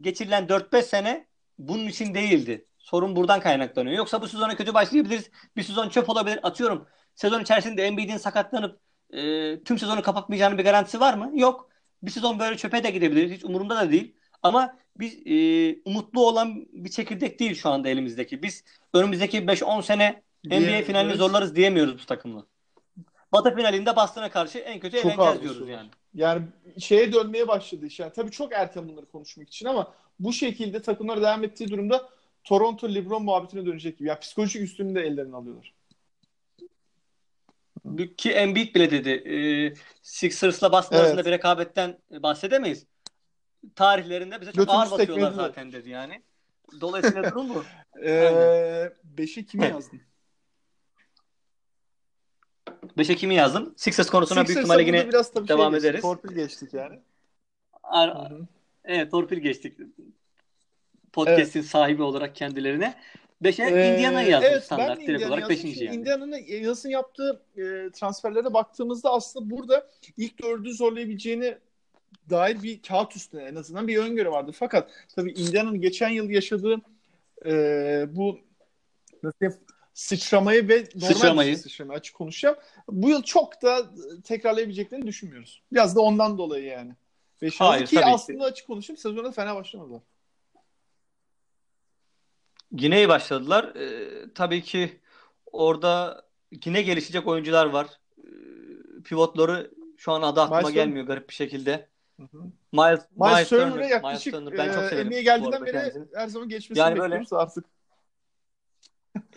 [0.00, 1.26] geçirilen 4-5 sene
[1.58, 2.66] bunun için değildi.
[2.78, 3.96] Sorun buradan kaynaklanıyor.
[3.96, 5.30] Yoksa bu sezona kötü başlayabiliriz.
[5.56, 6.40] Bir sezon çöp olabilir.
[6.42, 6.86] Atıyorum.
[7.14, 11.30] Sezon içerisinde Embiid'in sakatlanıp e, tüm sezonu kapatmayacağının bir garantisi var mı?
[11.34, 11.70] Yok.
[12.02, 13.30] Bir sezon böyle çöpe de gidebilir.
[13.30, 14.16] Hiç umurumda da değil.
[14.42, 18.42] Ama biz e, umutlu olan bir çekirdek değil şu anda elimizdeki.
[18.42, 21.18] Biz önümüzdeki 5-10 sene NBA Diye- finalini evet.
[21.18, 22.46] zorlarız diyemiyoruz bu takımla.
[23.34, 25.88] Batı finalinde Boston'a karşı en kötü Çok eğleneceğiz ağır diyoruz yani.
[26.14, 26.42] Yani
[26.78, 28.00] şeye dönmeye başladı iş.
[28.00, 32.08] Yani tabii çok erken bunları konuşmak için ama bu şekilde takımlar devam ettiği durumda
[32.44, 34.08] Toronto LeBron muhabbetine dönecek gibi.
[34.08, 35.74] Ya psikolojik üstünlüğü de ellerine alıyorlar.
[38.16, 39.10] Ki Embiid bile dedi.
[39.10, 39.36] E,
[40.02, 41.06] Sixers'la Boston Evet.
[41.06, 42.86] arasında bir rekabetten bahsedemeyiz.
[43.74, 46.22] Tarihlerinde bize çok ağır basıyorlar zaten dedi yani.
[46.80, 47.64] Dolayısıyla durum bu.
[48.04, 50.00] Ee, beşi kime yazdın?
[52.98, 53.74] 5 Ekim'i yazdım.
[53.76, 56.02] Sixers konusuna büyük Sixers'a ihtimalle yine biraz tabii devam şey geçtik, ederiz.
[56.02, 56.98] Torpil geçtik yani.
[57.82, 58.46] Ar- Hı hı.
[58.84, 59.78] evet torpil geçtik.
[61.12, 62.94] Podcast'in sahibi olarak kendilerine.
[63.42, 65.00] 5'e Ee, Indiana'yı yazdım evet, standart.
[65.00, 65.66] Direkt Indiana olarak yazdım.
[65.66, 65.74] 5.
[65.74, 65.96] Şimdi yani.
[65.96, 71.58] Indiana'nın yazın yaptığı e, transferlere baktığımızda aslında burada ilk dördü zorlayabileceğini
[72.30, 74.52] dair bir kağıt üstüne en azından bir öngörü vardı.
[74.54, 76.80] Fakat tabii Indiana'nın geçen yıl yaşadığı
[77.46, 78.38] e, bu
[79.22, 79.56] nasıl
[79.94, 81.58] sıçramayı ve normal Sıçramayı.
[81.58, 82.56] sıçramayı açık konuşacağım.
[82.88, 83.90] Bu yıl çok da
[84.24, 85.62] tekrarlayabileceklerini düşünmüyoruz.
[85.72, 86.92] Biraz da ondan dolayı yani.
[87.42, 88.10] Beş Hayır, ki tabii ki.
[88.10, 90.00] aslında açık konuşayım sezona fena başlamadılar.
[92.72, 93.64] Yine iyi başladılar.
[93.74, 95.00] Ee, tabii ki
[95.52, 96.24] orada
[96.64, 97.86] yine gelişecek oyuncular var.
[98.18, 98.22] Ee,
[99.04, 101.88] pivotları şu an adı aklıma Miles gelmiyor garip bir şekilde.
[102.16, 102.38] Hı hı.
[102.72, 104.58] Miles, Miles Turner'ı Turner, yaklaşık Miles Turner.
[104.58, 106.06] Ben çok e, severim NBA'ye geldiğinden beri kendisini.
[106.14, 107.64] her zaman geçmesini Yani böyle- bekliyoruz artık.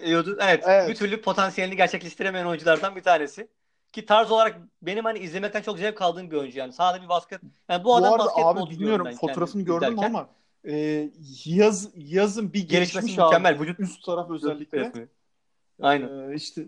[0.03, 0.89] Evet, evet, Evet.
[0.89, 3.47] bir türlü potansiyelini gerçekleştiremeyen oyunculardan bir tanesi.
[3.93, 6.73] Ki tarz olarak benim hani izlemekten çok zevk aldığım bir oyuncu yani.
[6.73, 7.41] Sahada bir basket.
[7.69, 10.13] Yani bu Bu adam basketbol abi bilmiyorum fotoğrafını gördüm izlerken.
[10.13, 10.29] ama
[10.65, 11.09] e,
[11.45, 13.25] yaz yazın bir gelişmiş abi.
[13.25, 13.59] mükemmel.
[13.59, 14.79] Vücut Üst taraf özellikle.
[14.79, 15.07] resmi.
[15.81, 16.31] Aynen.
[16.31, 16.65] E, işte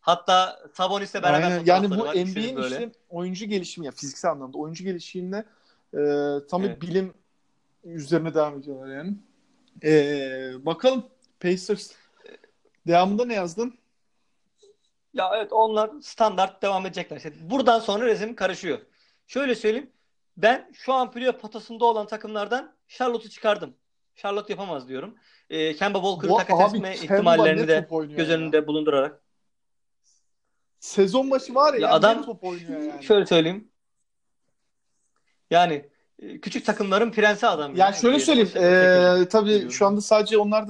[0.00, 1.64] Hatta Sabonis'le beraber aynen.
[1.64, 5.44] yani bu NBA'in işte oyuncu gelişimi ya fiziksel anlamda oyuncu gelişimine
[5.94, 5.98] e,
[6.50, 6.82] tam Evet.
[6.82, 7.14] bir bilim
[7.84, 9.14] üzerine devam ediyorlar yani.
[9.84, 11.04] E, bakalım
[11.40, 11.92] Pacers
[12.86, 13.78] devamında ne yazdın?
[15.14, 17.16] Ya evet onlar standart devam edecekler.
[17.16, 18.78] İşte buradan sonra resim karışıyor.
[19.26, 19.90] Şöyle söyleyeyim.
[20.36, 23.74] Ben şu an playoff potasında olan takımlardan Charlotte'u çıkardım.
[24.16, 25.14] Charlotte yapamaz diyorum.
[25.50, 28.36] E, Kemba Walker'ı takas etme ihtimallerini de göz ya.
[28.36, 29.22] önünde bulundurarak.
[30.80, 33.04] Sezon başı var ya, Ya yani adam- top oynuyor yani.
[33.04, 33.68] Şöyle söyleyeyim.
[35.50, 35.88] Yani
[36.22, 37.76] e, küçük takımların prensi adam.
[37.76, 38.50] Ya şöyle diye söyleyeyim.
[39.20, 40.68] eee tabii şu anda sadece onlar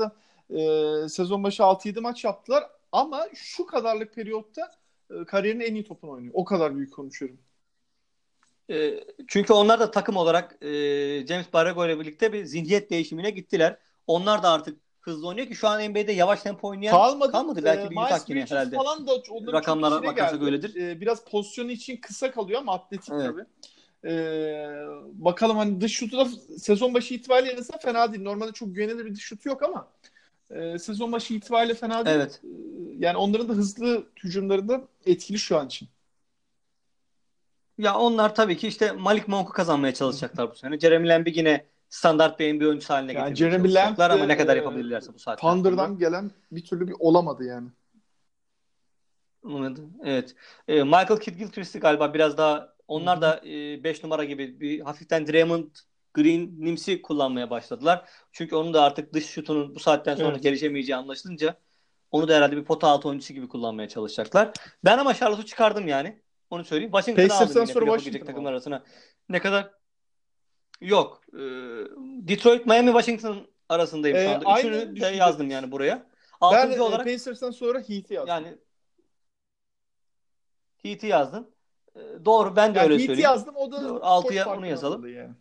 [0.51, 4.71] eee, sezon başı 6-7 maç yaptılar ama şu kadarlık periyotta
[5.11, 6.33] e, kariyerinin en iyi topunu oynuyor.
[6.37, 7.39] O kadar büyük konuşuyorum.
[8.71, 10.69] E, çünkü onlar da takım olarak e,
[11.27, 13.79] James Borrego ile birlikte bir zihniyet değişimine gittiler.
[14.07, 17.33] Onlar da artık hızlı oynuyor ki şu an NBA'de yavaş tempo oynayan Kalmadı.
[17.33, 17.61] kalmadı.
[17.65, 18.77] Belki Eee, bir Miles yine herhalde.
[18.77, 20.75] falan da onların Rakamlara bakarsak öyledir.
[20.75, 23.27] Eee, biraz pozisyonu için kısa kalıyor ama atletik Evet.
[23.27, 23.45] tabii.
[24.05, 24.69] Eee,
[25.13, 26.25] bakalım hani dış şutu da
[26.59, 28.23] sezon başı itibariyle azından fena değil.
[28.25, 29.89] Normalde çok güvenilir bir dış şutu yok ama
[30.51, 32.17] eee, sezon başı itibariyle fena değil.
[32.17, 32.41] Evet.
[32.45, 32.51] Eee,
[32.99, 35.89] yani onların da hızlı hücumlarında etkili şu an için.
[37.79, 40.79] Ya onlar tabii ki işte Malik Monk'u kazanmaya çalışacaklar bu sene.
[40.81, 44.55] Jeremy Lamb'i yine standart bir NBA oyuncusu haline Yani getirmeye Jeremy çalışacaklar ama ne kadar
[44.55, 45.55] e, yapabilirlerse bu saatten sonra.
[45.63, 47.69] Thunder'dan gelen bir türlü bir olamadı yani.
[49.45, 49.93] Anladım.
[50.05, 50.35] Evet.
[50.69, 55.71] E, Michael Kidd Gilchrist'i galiba biraz daha onlar da 5 numara gibi bir hafiften Draymond
[56.23, 58.09] Green nimsi kullanmaya başladılar.
[58.33, 60.43] Çünkü onun da artık dış şutunun bu saatten sonra Evet.
[60.43, 61.57] gelişemeyeceği anlaşılınca
[62.11, 64.53] onu da herhalde bir pota altı oyuncusu gibi kullanmaya çalışacaklar.
[64.85, 66.23] Ben ama Charlotte'u çıkardım yani.
[66.51, 66.93] Onu söyleyeyim.
[66.93, 68.85] Washington'ı aldım yine sonra Washington takımlar arasına.
[69.29, 69.71] Ne kadar
[70.81, 71.21] yok.
[71.35, 71.39] Ee,
[72.29, 74.59] Detroit, Miami, Washington arasındayım Ee, şu anda.
[74.59, 75.97] Üçünü de yazdım yani buraya.
[76.43, 78.29] Ben Altıncı e, olarak Pacers'tan sonra Heat'i yazdım.
[78.29, 78.59] yani
[80.83, 81.55] Heat'i yazdın.
[81.97, 83.31] Ee, doğru ben de Yani öyle Heat'i söyleyeyim.
[83.31, 85.15] yazdım o da Doğru, altıya çok onu farklı yazalım.
[85.15, 85.35] Yani.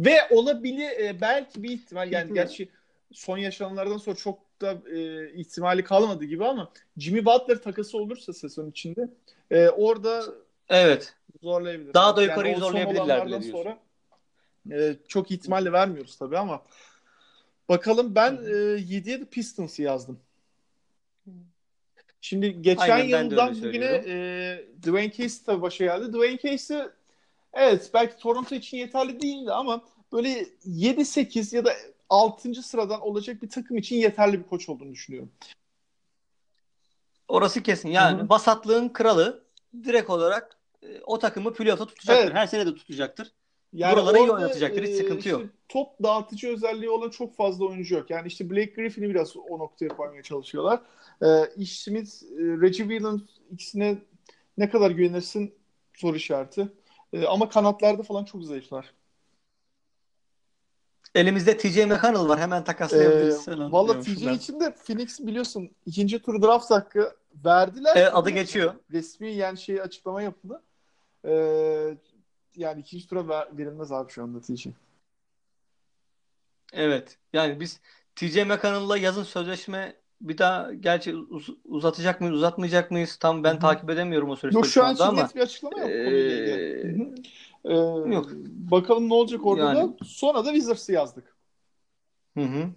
[0.00, 2.68] Ve olabilir e, belki bir ihtimal yani gerçi
[3.12, 8.70] son yaşananlardan sonra çok da e, ihtimali kalmadı gibi ama Jimmy Butler takası olursa sezon
[8.70, 9.08] içinde
[9.50, 10.24] e, orada
[10.68, 11.14] Evet.
[11.42, 11.94] zorlayabilir.
[11.94, 13.50] Daha da Yani yukarıyı son zorlayabilirler bile diyorsun.
[13.52, 13.78] sonra
[14.72, 16.62] e, çok ihtimalle vermiyoruz tabii ama
[17.68, 20.20] bakalım ben e, 7'ye de Pistons'ı yazdım.
[22.20, 26.12] Şimdi geçen Aynen, yıldan bugüne e, Dwayne Casey tabii başa geldi.
[26.12, 26.78] Dwayne Casey
[27.52, 31.72] evet belki Toronto için yeterli değildi ama böyle 7-8 ya da
[32.08, 32.62] 6.
[32.62, 35.32] sıradan olacak bir takım için yeterli bir koç olduğunu düşünüyorum.
[37.28, 37.88] Orası kesin.
[37.88, 38.28] Yani Hı hı.
[38.28, 39.44] basatlığın kralı
[39.84, 42.24] direkt olarak e, o takımı playoff'a tutacaktır.
[42.24, 42.34] Evet.
[42.34, 43.32] Her sene de tutacaktır.
[43.72, 45.42] Yani Buraları iyi oynatacaktır, hiç sıkıntı işte yok.
[45.68, 48.10] Top dağıtıcı özelliği olan çok fazla oyuncu yok.
[48.10, 50.80] Yani işte Blake Griffin'i biraz o noktaya koymaya çalışıyorlar.
[51.22, 53.98] Ee, Ish Smith, e, Reggie Williams ikisine
[54.58, 55.54] ne kadar güvenirsin
[55.94, 56.68] soru işareti.
[57.12, 58.94] Ee, ama kanatlarda falan çok zayıflar.
[61.14, 62.40] Elimizde TJ McConnell var.
[62.40, 63.36] Hemen Ee, takaslayabiliriz.
[63.36, 67.92] Selam Valla TJ için de Phoenix biliyorsun ikinci tur draft hakkı verdiler.
[67.96, 68.74] Evet, adı geçiyor.
[68.92, 70.62] Resmi yani şey açıklama yapıldı.
[71.24, 71.96] Ee,
[72.56, 74.66] yani ikinci tura ver- verilmez abi şu anda TJ.
[76.72, 77.18] Evet.
[77.32, 77.80] Yani biz
[78.16, 83.16] TJ McConnell'la yazın sözleşme bir daha gerçi uz- uzatacak mıyız, uzatmayacak mıyız?
[83.16, 83.60] Tam ben Hı hı.
[83.60, 87.14] takip edemiyorum o süreçte Yok şu an için ama bir açıklama yok hı.
[87.64, 87.74] Ee,
[88.14, 88.30] Yok.
[88.70, 90.04] Bakalım ne olacak orada Yani- da.
[90.04, 91.36] Sonra da Wizards'ı yazdık.
[92.36, 92.68] Hı hı.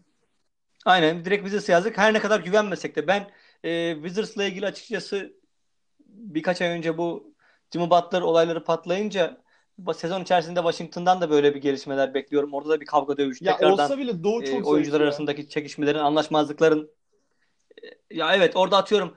[0.85, 1.25] Aynen.
[1.25, 1.97] Direkt Wizards yazdık.
[1.97, 3.27] Her ne kadar güvenmesek de ben
[3.63, 5.33] e, Wizards'la ilgili açıkçası
[6.09, 7.33] birkaç ay önce bu
[7.73, 9.41] Jimmy Butler olayları patlayınca
[9.95, 12.53] sezon içerisinde Washington'dan da böyle bir gelişmeler bekliyorum.
[12.53, 14.99] Orada da bir kavga dövüş Ya tekrardan olsa bile Doğu e, çok oyuncular zayıf ya.
[14.99, 16.91] arasındaki çekişmelerin, anlaşmazlıkların e,
[18.11, 19.15] ya evet orada atıyorum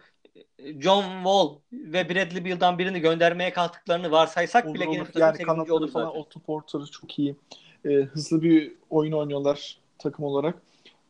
[0.58, 5.06] John Wall ve Bradley Beal'dan birini göndermeye kalktıklarını varsaysak Olur, bile olur.
[5.14, 5.46] Yani 8.
[5.46, 6.16] kanatları olur falan.
[6.16, 7.36] Otto Porter'ı çok iyi.
[7.84, 10.62] Ee, hızlı bir oyun oynuyorlar takım olarak.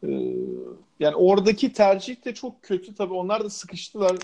[0.02, 0.08] Ee,
[1.00, 3.14] yani oradaki tercih de çok kötü tabii.
[3.14, 4.16] Onlar da sıkıştılar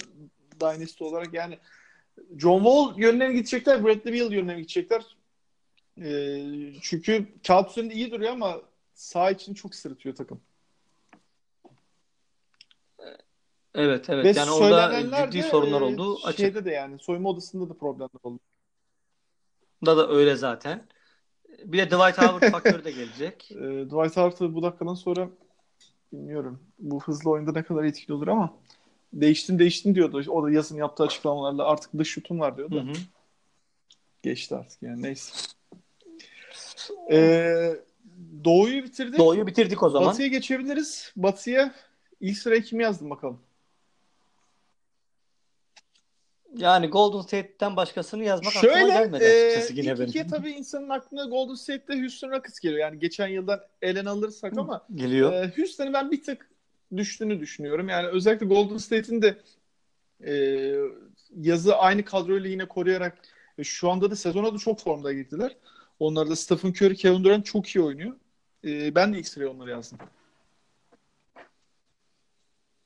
[0.61, 1.35] Dynasty olarak.
[1.35, 1.59] Yani
[2.37, 5.03] John Wall yönüne mi gidecekler, Bradley Beal yönüne mi gidecekler?
[6.01, 8.61] Ee, çünkü kağıt üzerinde iyi duruyor ama
[8.95, 10.41] sağ için çok sırıtıyor takım.
[13.75, 14.25] Evet evet.
[14.25, 16.41] Ve Yani orada ciddi de, sorunlar e, olduğu açık.
[16.41, 18.41] Şeyde de yani soyunma odasında da problemler oldu.
[19.87, 20.87] Da da öyle zaten.
[21.65, 23.51] Bir de Dwight Howard faktörü de gelecek.
[23.51, 25.29] E, Dwight Howard bu dakikadan sonra
[26.13, 28.55] bilmiyorum bu hızlı oyunda ne kadar etkili olur ama
[29.13, 30.31] değiştin değiştin diyordu.
[30.31, 32.85] O da yazın yaptığı açıklamalarla artık dış şutum var diyordu.
[32.87, 32.95] Hı hı.
[34.23, 35.33] Geçti artık yani neyse.
[37.11, 37.77] E,
[38.45, 39.19] Doğu'yu bitirdik.
[39.19, 40.09] Doğu'yu bitirdik o zaman.
[40.09, 41.13] Batı'ya geçebiliriz.
[41.17, 41.75] Batı'ya
[42.21, 43.41] ilk sıraya kimi yazdım bakalım.
[46.57, 50.09] Yani Golden State'ten başkasını yazmak aklıma Şöyle gelmedi e, açıkçası yine benim.
[50.09, 52.81] ikiye tabii insanın aklına Golden State'de Houston Rockets geliyor.
[52.81, 55.33] Yani geçen yıldan elen alırsak ama Geliyor.
[55.33, 56.51] e, Houston'ın ben bir tık
[56.97, 57.89] düştüğünü düşünüyorum.
[57.89, 59.37] Yani özellikle Golden State'in de
[60.27, 60.75] e,
[61.37, 63.19] yazı aynı kadroyla yine koruyarak
[63.59, 65.57] e, şu anda da sezona da çok formda girdiler.
[65.99, 68.17] Onlar da Stephen Curry, Kevin Durant çok iyi oynuyor.
[68.65, 69.99] E, ben de sıraya onları yazdım.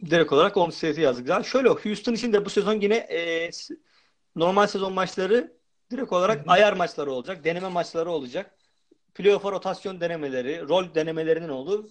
[0.00, 1.28] Direkt olarak State'i yazdık.
[1.28, 3.50] Ya şöyle Houston için de bu sezon yine e,
[4.36, 5.56] normal sezon maçları
[5.90, 6.50] direkt olarak Hı hı.
[6.50, 7.44] ayar maçları olacak.
[7.44, 8.54] Deneme maçları olacak.
[9.14, 11.90] Playoff'a rotasyon denemeleri, rol denemelerinin olduğu,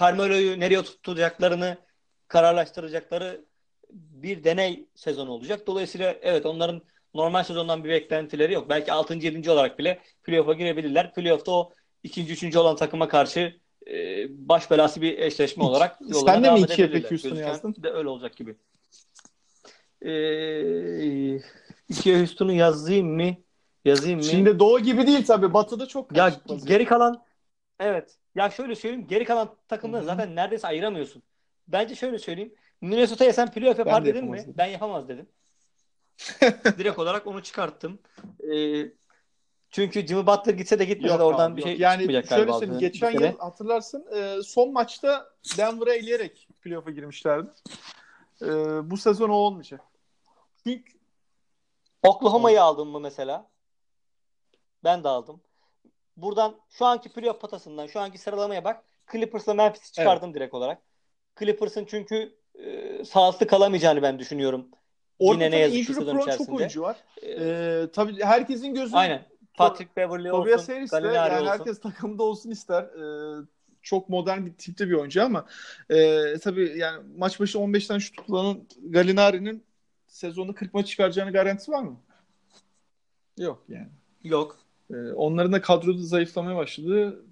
[0.00, 1.78] Carmelo'yu nereye tutacaklarını
[2.28, 3.44] kararlaştıracakları
[3.90, 5.66] bir deney sezonu olacak.
[5.66, 6.82] Dolayısıyla evet onların
[7.14, 8.68] normal sezondan bir beklentileri yok.
[8.68, 9.14] Belki 6.
[9.14, 9.50] 7.
[9.50, 11.14] olarak bile playoff'a girebilirler.
[11.14, 16.12] Playoff'ta o ikinci, üçüncü olan takıma karşı e, baş belası bir eşleşme İki- olarak Sen
[16.12, 17.76] yollarına de mi ikiye peki Gözüken yazdın?
[17.82, 18.56] De öyle olacak gibi.
[20.02, 21.40] Ee,
[21.88, 23.34] ikiye Houston'u yazayım mı?
[23.84, 24.24] Yazayım mı?
[24.24, 25.54] Şimdi Doğu gibi değil tabii.
[25.54, 26.32] Batı'da çok ya
[26.66, 27.22] geri kalan
[27.80, 28.16] evet.
[28.34, 29.06] Ya şöyle söyleyeyim.
[29.08, 30.06] Geri kalan takımları Hı hı.
[30.06, 31.22] zaten neredeyse ayıramıyorsun.
[31.68, 32.54] Bence şöyle söyleyeyim.
[32.80, 34.38] Minnesota'ya sen playoff yapar de dedin mi?
[34.38, 34.54] dedim.
[34.58, 35.26] Ben yapamaz dedim.
[36.78, 37.98] Direkt olarak onu çıkarttım.
[38.52, 38.86] Ee,
[39.76, 41.68] çünkü Jimmy Butler gitse de gitmese Yok de oradan abi, bir yok.
[41.68, 42.58] şey yani çıkmayacak şöyle galiba.
[42.58, 42.76] söyleyeyim.
[42.76, 45.26] bu Geçen yıl hatırlarsın e, son maçta
[45.58, 47.48] Denver'a eleyerek playoff'a girmişlerdi.
[48.42, 48.46] E,
[48.90, 49.80] bu sezon o olmayacak.
[50.64, 50.92] Çünkü
[52.02, 53.46] Oklahoma'yı aldın mı mesela?
[54.84, 55.40] Ben de aldım.
[56.16, 58.82] Buradan şu anki playoff patasından şu anki sıralamaya bak.
[59.12, 60.82] Clippers'la Memphis'i çıkardım direkt olarak.
[61.38, 64.68] Clippers'ın çünkü e, sağlıklı kalamayacağını ben düşünüyorum.
[65.18, 66.56] orada Yine ne yazık ki sezon prone çok içerisinde.
[66.56, 66.96] oyuncu var.
[67.22, 69.22] E, E, tabii herkesin gözü aynen.
[69.56, 69.94] Patrick
[70.30, 71.58] Tobias olsun, Harris de Gallinari yani olsun.
[71.58, 72.82] herkes takımda olsun ister.
[72.82, 73.44] E,
[73.82, 75.46] çok modern bir tipte bir oyuncu ama
[75.90, 79.64] e, tabii yani maç başı 15 tane şut kullanan Gallinari'nin
[80.06, 82.00] sezonda 40 maç çıkaracağını garantisi var mı?
[83.38, 83.88] Yok yani.
[84.24, 84.58] Yok.
[84.90, 87.22] E, onların da kadroda zayıflamaya başladı.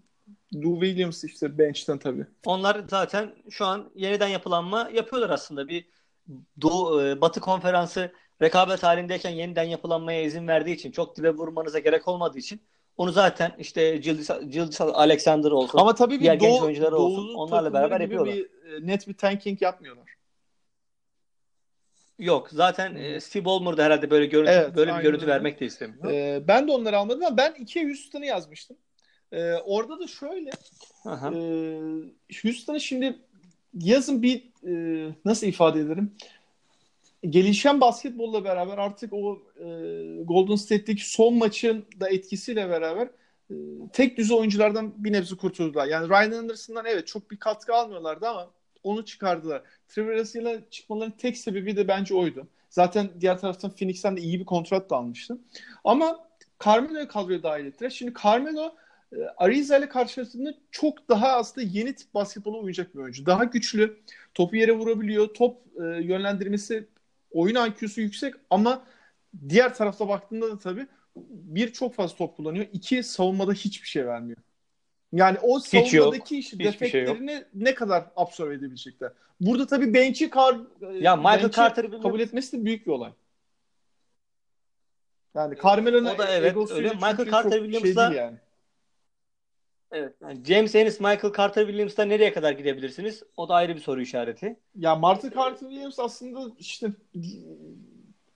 [0.54, 2.26] Lou Williams işte bench'ten tabii.
[2.46, 5.68] Onlar zaten şu an yeniden yapılanma yapıyorlar aslında.
[5.68, 5.88] Bir
[6.60, 12.08] Doğu, e, Batı konferansı rekabet halindeyken yeniden yapılanmaya izin verdiği için çok dibe vurmanıza gerek
[12.08, 12.62] olmadığı için
[12.96, 15.78] onu zaten işte Gilgis, Gilgis Alexander olsun.
[15.78, 18.34] Ama tabii bir Diğer genç Doğu, oyuncuları olsun, Doğu'nun onlarla beraber yapıyorlar.
[18.34, 20.14] Bir, e, net bir tanking yapmıyorlar.
[22.18, 25.32] Yok zaten e, Steve Ballmer da herhalde böyle görüntü Evet, böyle bir görüntü öyle.
[25.32, 26.10] vermek de istemiyor.
[26.12, 28.76] E, ben de onları almadım ama ben ikiye Houston'ı yazmıştım.
[29.32, 30.50] E, orada da şöyle
[31.04, 31.32] Aha.
[31.34, 31.38] e,
[32.42, 33.18] Houston'ı şimdi
[33.80, 34.72] yazın bir e,
[35.24, 36.12] nasıl ifade ederim?
[37.30, 39.64] Gelişen basketbolla beraber artık o e,
[40.22, 43.08] Golden State'deki son maçın da etkisiyle beraber
[43.50, 43.54] e,
[43.92, 45.86] tek düze oyunculardan bir nebze kurtuldular.
[45.86, 48.50] Yani Ryan Anderson'dan evet çok bir katkı almıyorlardı ama
[48.84, 49.62] onu çıkardılar.
[49.88, 52.46] Trevor Ariza'yla çıkmalarının tek sebebi de bence oydu.
[52.70, 55.38] Zaten diğer taraftan Phoenix'ten de iyi bir kontrat da almıştı.
[55.84, 56.28] Ama
[56.64, 57.90] Carmelo'yu kadroya dahil ettiler.
[57.90, 58.74] Şimdi Carmelo
[59.36, 63.26] Ariza ile karşılaştığında çok daha aslında yeni tip basketbola uyacak bir oyuncu.
[63.26, 64.00] Daha güçlü,
[64.34, 66.88] topu yere vurabiliyor, top e, yönlendirmesi,
[67.30, 68.84] oyun IQ'su yüksek ama
[69.48, 70.86] diğer tarafta baktığında da tabii
[71.30, 72.66] bir çok fazla top kullanıyor.
[72.72, 74.38] İki savunmada hiçbir şey vermiyor.
[75.12, 77.18] Yani o Hiç savunmadaki işi, Hiçbir şey yok.
[77.54, 79.12] ne kadar absorbe edebilecekler.
[79.40, 80.56] Burada tabii bench'i kar,
[81.00, 83.12] Ya Michael bench'i Carter Williams- kabul etmesi de büyük bir olay.
[85.34, 86.88] Yani Carmelo'nun O da evet, öyle.
[86.94, 88.36] Michael Carter şey Williams'la- değil yani.
[89.94, 90.14] Evet.
[90.22, 93.22] Yani James Ennis, Michael Carter Williams'ta nereye kadar gidebilirsiniz?
[93.36, 94.56] O da ayrı bir soru işareti.
[94.76, 96.88] Ya Martin Carter Williams aslında işte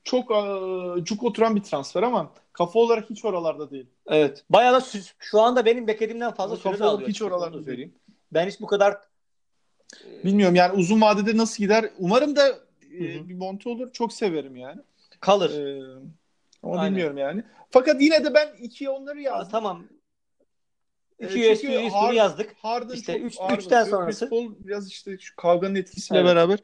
[0.05, 3.87] çok e, cuk oturan bir transfer ama kafa olarak hiç oralarda değil.
[4.07, 4.45] Evet.
[4.51, 4.87] Bayağı da
[5.19, 7.09] şu anda benim beklediğimden fazla Ama süre alıyor.
[7.09, 7.95] hiç oralarda söyleyeyim.
[8.33, 8.97] Ben hiç bu kadar
[10.25, 11.91] Bilmiyorum yani uzun vadede nasıl gider.
[11.99, 12.49] Umarım da
[12.95, 13.93] e, bir monte olur.
[13.93, 14.81] Çok severim yani.
[15.21, 15.51] kalır.
[15.51, 15.83] E,
[16.63, 16.91] ama Aynen.
[16.91, 17.43] bilmiyorum yani.
[17.71, 19.51] Fakat yine de ben ikiye onları Aa, yazdım.
[19.51, 19.85] tamam.
[21.21, 22.57] E, İki çünkü USB üstünü Harden- yazdık.
[22.63, 26.31] Harden İşte çok üç- sonrası- Paul biraz işte şu kavganın etkisiyle Evet.
[26.31, 26.59] beraber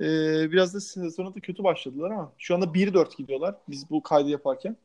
[0.00, 0.06] e,
[0.52, 4.76] biraz da sezona da kötü başladılar ama şu anda 1-4 gidiyorlar biz bu kaydı yaparken.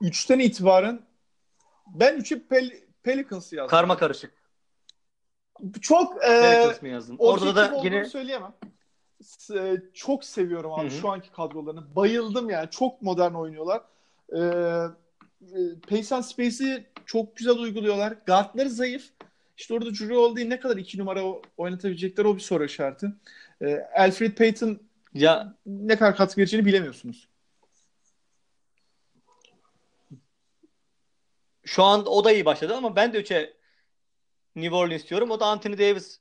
[0.00, 1.00] 3'ten itibaren
[1.86, 3.70] ben 3'e Pel- Pelicans'ı yazdım.
[3.70, 4.32] Karma karışık.
[5.80, 6.30] Çok e,
[6.84, 7.16] yazdın?
[7.18, 8.52] Orada da yine söyleyemem.
[9.54, 10.98] E, çok seviyorum abi Hı hı.
[11.00, 11.96] şu anki kadrolarını.
[11.96, 12.70] Bayıldım yani.
[12.70, 13.82] Çok modern oynuyorlar.
[14.32, 18.14] Ee, e, pace and space'i çok güzel uyguluyorlar.
[18.26, 19.10] Guardları zayıf.
[19.56, 21.22] İşte orada Drew Holiday'i ne kadar iki numara
[21.56, 23.06] oynatabilecekler o bir soru işareti.
[23.62, 24.80] Ee, Alfred Payton
[25.14, 27.28] ya ne kadar katkı vereceğini bilemiyorsunuz.
[31.64, 33.52] şu an o da iyi başladı ama ben de 3'e
[34.56, 35.30] New Orleans diyorum.
[35.30, 36.20] O da Anthony Davis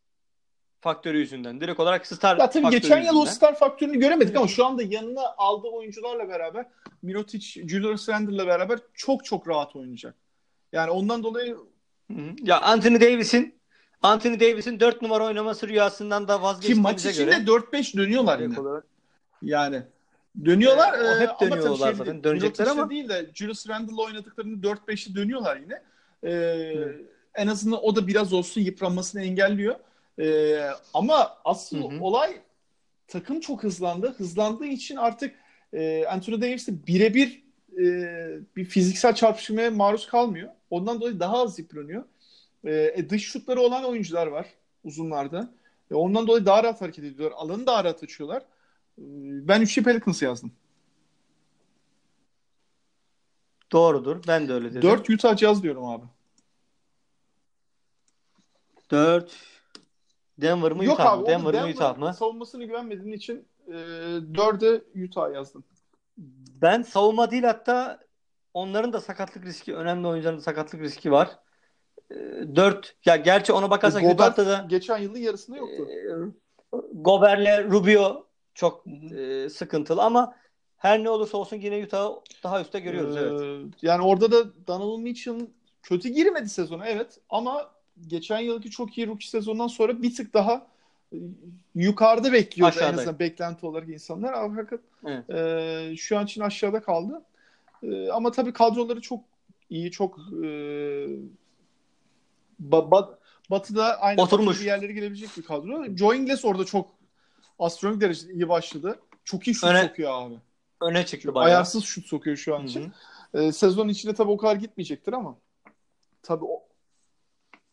[0.81, 1.61] faktörü yüzünden.
[1.61, 5.35] Direkt olarak star tabii faktörü geçen yıl o star faktörünü göremedik ama şu anda yanına
[5.37, 6.65] aldığı oyuncularla beraber
[7.01, 10.15] Mirotic, Julius Randle'la beraber çok çok rahat oynayacak.
[10.71, 11.57] Yani ondan dolayı.
[12.41, 13.61] Ya Anthony Davis'in
[14.01, 18.59] Anthony Davis'in 4 numara oynaması rüyasından da ki vazgeçtiğimize maç içinde göre 4-5 dönüyorlar yine.
[18.59, 18.83] olarak
[19.41, 19.83] Yani
[20.45, 20.93] dönüyorlar.
[20.93, 22.23] Ee, o e, hep ama dönüyorlar şey, zaten.
[22.23, 25.81] Dönecekler ama- değil de Julius Randle'la oynadıklarını 4-5'i dönüyorlar yine.
[26.23, 26.73] Ee,
[27.35, 29.75] En azından o da biraz olsun yıpranmasını engelliyor.
[30.19, 32.03] Ee, ama asıl Hı hı.
[32.03, 32.41] olay
[33.07, 34.13] takım çok hızlandı.
[34.17, 35.35] Hızlandığı için artık
[35.73, 37.43] e, Anthony Davis de birebir
[37.77, 37.83] e,
[38.55, 40.49] bir fiziksel çarpışmaya maruz kalmıyor.
[40.71, 42.03] Ondan dolayı daha az yıpranıyor.
[42.63, 44.47] E, e, dış şutları olan oyuncular var
[44.83, 45.53] uzunlarda.
[45.91, 47.37] E, ondan dolayı daha rahat hareket ediyorlar.
[47.37, 48.41] Alanı daha rahat açıyorlar.
[48.41, 49.03] E,
[49.47, 50.51] ben 3'e Pelicans yazdım.
[53.71, 54.23] Doğrudur.
[54.27, 54.81] Ben de öyle dedim.
[54.81, 56.05] 4 Utah Jazz diyorum abi.
[58.91, 59.35] 4
[60.37, 61.17] Denver mı Yok Utah abi.
[61.17, 61.21] mı?
[61.23, 62.13] onu Denver mı Denver Utah mı?
[62.13, 65.63] savunmasını güvenmediğin için e, 4'e Utah yazdım.
[66.61, 67.99] Ben savunma değil hatta
[68.53, 71.29] onların da sakatlık riski, önemli oyuncuların da sakatlık riski var.
[72.55, 75.87] 4 ya gerçi ona bakarsak Gobert da geçen yılın yarısında yoktu.
[75.91, 78.87] e, Gobert'le Rubio çok
[79.17, 80.35] e, sıkıntılı ama
[80.77, 83.17] her ne olursa olsun yine Utah'ı daha üstte görüyoruz.
[83.17, 83.73] Ee, evet.
[83.81, 85.39] Yani orada da Donovan Mitchell
[85.83, 87.71] kötü girmedi sezona evet ama
[88.07, 90.67] geçen yılki çok iyi rookie sezonundan sonra bir tık daha
[91.13, 91.17] e,
[91.75, 93.01] yukarıda bekliyordu en Aşağıda.
[93.01, 94.33] azından beklenti olarak insanlar.
[94.33, 95.29] Ama fakat Evet.
[95.29, 97.21] e, şu an için aşağıda kaldı.
[97.83, 99.23] E, ama tabii kadroları çok
[99.69, 100.45] iyi, çok e,
[102.69, 103.15] ba- ba-
[103.49, 104.59] Batı'da aynı Oturmuş.
[104.61, 105.95] Bir yerlere gelebilecek bir kadro.
[105.95, 106.89] Joe Ingles orada çok
[107.59, 108.99] astronomik derecede iyi başladı.
[109.23, 110.35] Çok iyi şut Öne- sokuyor abi.
[110.81, 111.49] Öne çıktı bayağı.
[111.55, 112.91] Ayarsız şut sokuyor şu an için.
[113.31, 113.41] hı.
[113.41, 115.37] Ee, sezon içinde tabii o kadar gitmeyecektir ama
[116.23, 116.63] tabii o,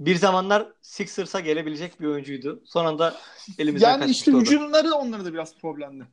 [0.01, 2.63] Bir zamanlar Sixers'a gelebilecek bir oyuncuydu.
[2.65, 3.17] Son anda
[3.59, 4.41] elimizden yani kaçmıştı işte o da.
[4.41, 6.05] hücumları onlara da biraz problemli.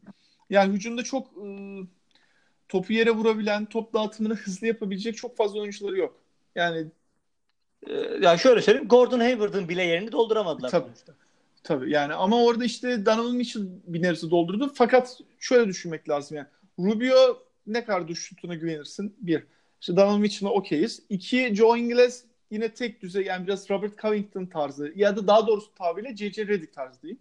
[0.50, 1.46] Yani hücumda çok e,
[2.76, 6.22] topu yere vurabilen, top dağıtımını hızlı yapabilecek çok fazla oyuncuları yok.
[6.56, 6.88] Yani
[7.88, 8.88] Ee, ya şöyle söyleyeyim.
[8.88, 10.86] Gordon Hayward'ın bile yerini dolduramadılar Tabii.
[10.86, 11.14] sonuçta.
[11.64, 14.72] tabii yani ama orada işte Donovan Mitchell bir nebze doldurdu.
[14.76, 16.48] Fakat şöyle düşünmek lazım yani.
[16.80, 19.16] Rubio ne kadar düş şutuna güvenirsin?
[19.22, 19.44] Bir.
[19.82, 21.04] İşte Donovan Mitchell'a okeyiz.
[21.10, 25.74] İki, Joe Ingles yine tek düzey yani biraz Robert Covington tarzı ya da daha doğrusu
[25.76, 26.48] tabiriyle J.J.
[26.48, 27.20] Redick tarzı diyeyim.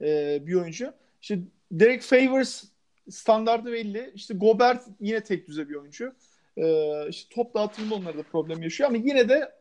[0.00, 0.92] Ee, bir oyuncu.
[1.22, 1.38] İşte
[1.72, 2.64] Derek Favors
[3.10, 4.12] standardı belli.
[4.14, 6.12] İşte Gobert yine tek düzey bir oyuncu.
[6.56, 9.58] Ee, işte top dağıtımında onlar da problem yaşıyor ama yine de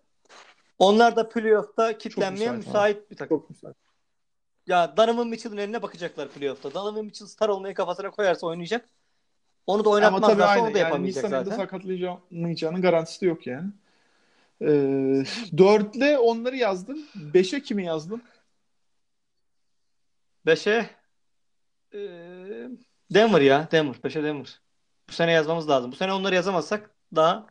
[0.79, 3.37] Onlar da playoff'ta kitlenmeye müsait müsait, bir takım.
[3.37, 3.75] çok müsait.
[4.67, 6.73] Ya Donovan Mitchell'ın eline bakacaklar playoff'ta.
[6.73, 8.89] Donovan Mitchell star olmayı kafasına koyarsa oynayacak.
[9.67, 10.63] Onu da oynatmazlarsa aynı.
[10.63, 11.57] onu da Yani yapamayacak ayında zaten.
[11.57, 13.69] sakatlayamayacağının garantisi de yok yani.
[14.61, 15.23] Ee,
[15.57, 16.97] dörtle onları yazdım.
[17.15, 18.21] Beşe kimi yazdım?
[20.45, 20.89] Beşe
[21.93, 21.99] e,
[23.13, 23.67] Denver ya.
[23.71, 23.95] Denver.
[24.03, 24.59] Beşe Denver.
[25.09, 25.91] Bu sene yazmamız lazım.
[25.91, 27.47] Bu sene onları yazamazsak daha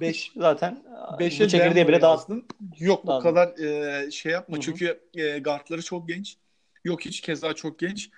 [0.00, 0.32] Beş.
[0.36, 0.84] zaten
[1.18, 2.46] Beşe bu çekirdeği bile daha yazdım.
[2.78, 3.22] Yok bu Lazım.
[3.30, 4.56] kadar e, şey yapma.
[4.56, 4.62] Hı hı.
[4.62, 6.36] Çünkü e, guardları çok genç.
[6.84, 8.10] Yok hiç keza çok genç.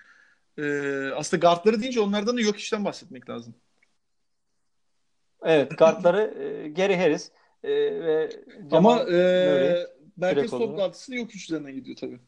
[0.59, 0.62] E,
[1.16, 3.55] aslında guardları deyince onlardan da yok işten bahsetmek lazım.
[5.42, 7.31] Evet, kartları e, Gary Harris
[7.64, 7.70] e,
[8.05, 8.31] ve
[8.70, 12.20] Ama Jamal e, Murray merkez top da yok üç üzerinden gidiyor tabii.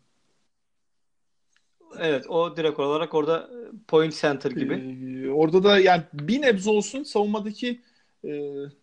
[2.01, 3.57] Evet o direkt olarak orada e,
[3.89, 4.75] point center gibi.
[4.75, 7.81] Ee, orada da yani bir nebze olsun savunmadaki
[8.25, 8.31] e,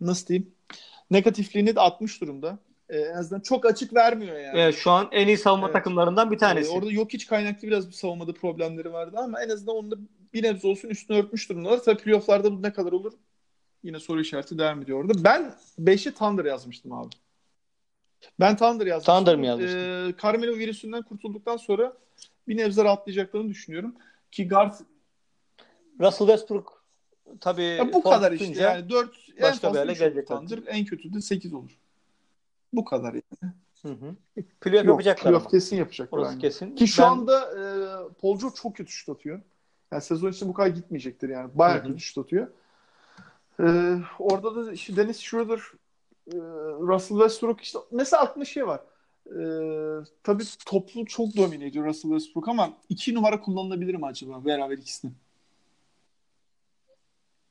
[0.01, 0.51] nasıl diyeyim
[1.11, 2.59] negatifliğini de atmış durumda.
[2.89, 4.59] E, en azından çok açık vermiyor yani.
[4.59, 5.73] Evet, şu an en iyi savunma Evet.
[5.73, 6.71] takımlarından bir tanesi.
[6.71, 9.95] Ee, orada yok hiç kaynaklı biraz bir savunmada problemleri vardı ama en azından onu da
[10.33, 11.83] bir nebze olsun üstünü örtmüş durumdalar.
[11.83, 13.13] Tabii playofflarda bu ne kadar olur?
[13.83, 15.23] Yine soru işareti devam ediyor orada.
[15.23, 17.09] Ben 5'i Thunder yazmıştım abi.
[18.39, 19.15] Ben Thunder yazmıştım.
[19.15, 20.09] Thunder mı yazmıştın?
[20.09, 21.93] Ee, Carmelo virüsünden kurtulduktan sonra
[22.47, 23.95] bir nebze rahatlayacaklarını düşünüyorum.
[24.31, 24.73] Ki guard
[25.99, 26.83] Russell Westbrook
[27.39, 28.61] tabii Ya bu kadar işte.
[28.61, 30.37] Yani 4 en fazla hale 3 olur gelecekler.
[30.37, 30.59] Thunder.
[30.67, 31.77] En kötü de 8 olur.
[32.73, 33.53] Bu kadar yani.
[33.81, 34.15] hı hı.
[34.61, 36.17] playoff yapacaklar playoff kesin yapacaklar.
[36.19, 36.41] Orası aynen.
[36.41, 36.75] kesin.
[36.75, 37.61] Ki şu Ben- anda e,
[38.21, 39.41] Paul George çok kötü şut atıyor.
[39.91, 41.49] Yani sezon içinde bu kadar gitmeyecektir yani.
[41.55, 41.87] Bayağı Hı hı.
[41.87, 42.47] kötü şut atıyor.
[43.59, 45.59] E, orada da işte Dennis Schroeder,
[46.27, 46.37] e,
[46.79, 48.81] Russell Westbrook işte mesela aklımda şey var.
[49.27, 49.41] E,
[50.23, 55.11] tabii toplu çok domine ediyor Russell Westbrook ama iki numara kullanılabilir mi acaba beraber ikisini?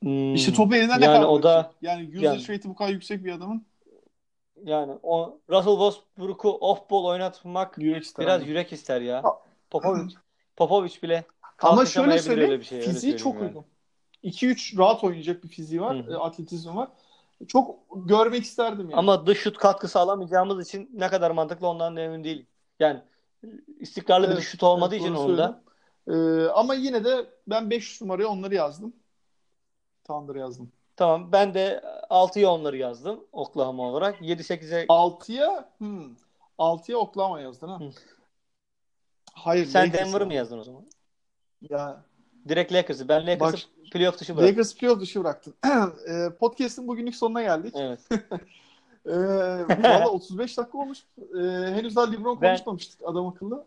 [0.01, 0.35] Hmm.
[0.35, 1.71] İşte topu elinden ne Yani kadar o da?
[1.81, 3.65] Yani usage yani- rate'i bu kadar yüksek bir adamın
[4.63, 8.25] yani o Russell Westbrook'u off ball oynatmak yürek ister.
[8.25, 8.49] biraz abi.
[8.49, 9.23] yürek ister ya.
[9.69, 10.13] Popovic
[10.55, 11.25] Popovic bile
[11.61, 12.81] Ama şöyle söyleyeyim, öyle bir şey.
[12.81, 13.45] fiziği çok yani.
[13.45, 13.65] uygun.
[14.23, 16.13] 2-3 rahat oynayacak bir fiziği var, Hı hı.
[16.13, 16.87] e, atletizmi var.
[17.47, 18.99] Çok görmek isterdim yani.
[18.99, 22.47] Ama dış şut katkısı alamayacağımız için ne kadar mantıklı ondan da emin değilim.
[22.79, 23.01] Yani
[23.79, 25.63] istikrarlı bir Evet, dış şut olmadığı evet, için doğru onun da
[26.07, 28.93] Ee, ama yine de ben 5 numaraya onları yazdım.
[30.03, 30.71] Thunder yazdım.
[30.95, 34.21] tamam ben de 6'ya onları yazdım Oklahoma olarak.
[34.21, 36.15] 7-8'e 6'ya hmm,
[36.57, 37.79] 6'ya Oklahoma yazdın ha.
[37.79, 37.91] Hı.
[39.33, 40.85] Hayır, sen Denver'ı mı yazdın o zaman?
[41.61, 42.03] Ya
[42.49, 43.07] Direkt Lakers'ı.
[43.07, 44.51] Ben Lakers'ı Bak- playoff dışı bıraktım.
[44.53, 45.53] Lakers playoff dışı bıraktın.
[46.09, 47.73] Ee, Podcast'ın bugünlük sonuna geldik.
[47.77, 47.99] Evet.
[49.05, 49.11] Ee,
[49.83, 50.99] valla 35 dakika olmuş.
[51.19, 51.39] Ee,
[51.75, 53.65] henüz daha LeBron Ben- konuşmamıştık adam akıllı.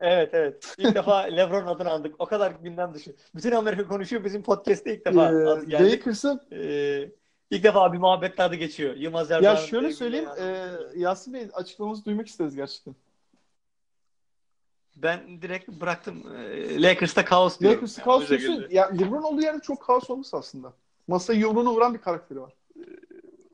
[0.00, 0.74] Evet evet.
[0.78, 2.14] İlk defa LeBron adını aldık.
[2.18, 3.14] O kadar gündem dışı.
[3.34, 4.24] Bütün Amerika konuşuyor.
[4.24, 5.92] Bizim podcast'te ilk defa Ee, adı geldi.
[5.92, 7.08] Lakers'ın Ee,
[7.50, 8.96] ilk defa bir muhabbet adı geçiyor.
[8.96, 9.54] Yılmaz Erdoğan.
[9.54, 12.94] ya şöyle söyleyeyim e, Yasin Bey açıklamanızı duymak isteriz gerçekten.
[14.96, 16.22] Ben direkt bıraktım.
[16.36, 17.76] Ee, Lakers'ta kaos diyorum.
[17.76, 18.66] Lakers'ı Yani kaos bu diyorsun.
[18.70, 20.72] Ya LeBron olduğu yerde çok kaos olmuş aslında.
[21.08, 22.52] Masaya yumruğunu vuran bir karakteri var.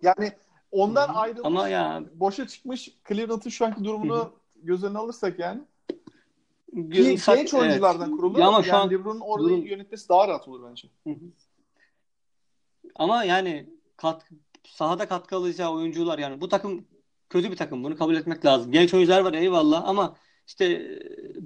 [0.03, 0.33] Yani
[0.71, 1.17] ondan Hı hı.
[1.17, 4.31] ayrılmış, Ama ya boşa çıkmış Cleveland'ın şu anki durumunu Hı hı.
[4.57, 5.61] göz önüne alırsak yani.
[6.93, 8.17] Ki Sak- genç oyunculardan evet.
[8.17, 8.41] kurulu.
[8.41, 10.89] Ya ama şu yani an LeBron'un orayı durum- yönetmesi daha rahat olur bence.
[11.05, 11.25] Hı hı.
[12.95, 13.67] Ama yani
[13.97, 14.25] kat,
[14.65, 16.85] sahada katkı alacağı oyuncular yani bu takım
[17.31, 17.85] kötü bir takım.
[17.85, 18.73] Bunu kabul etmek lazım.
[18.73, 20.17] Genç oyuncular var eyvallah ama
[20.47, 20.99] işte e,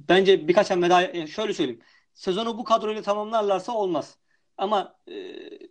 [0.09, 1.81] bence birkaç hamle daha şöyle söyleyeyim.
[2.15, 4.17] Sezonu bu kadroyla tamamlarlarsa olmaz.
[4.59, 5.15] Ama e,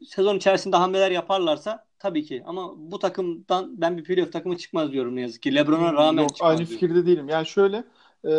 [0.05, 2.43] sezon içerisinde hamleler yaparlarsa tabii ki.
[2.45, 5.55] Ama bu takımdan ben bir playoff takımı çıkmaz diyorum ne yazık ki.
[5.55, 6.73] LeBron'a rağmen Yok, çıkmaz aynı diyorum.
[6.73, 7.30] fikirde değilim.
[7.30, 7.84] Yani şöyle
[8.26, 8.34] e,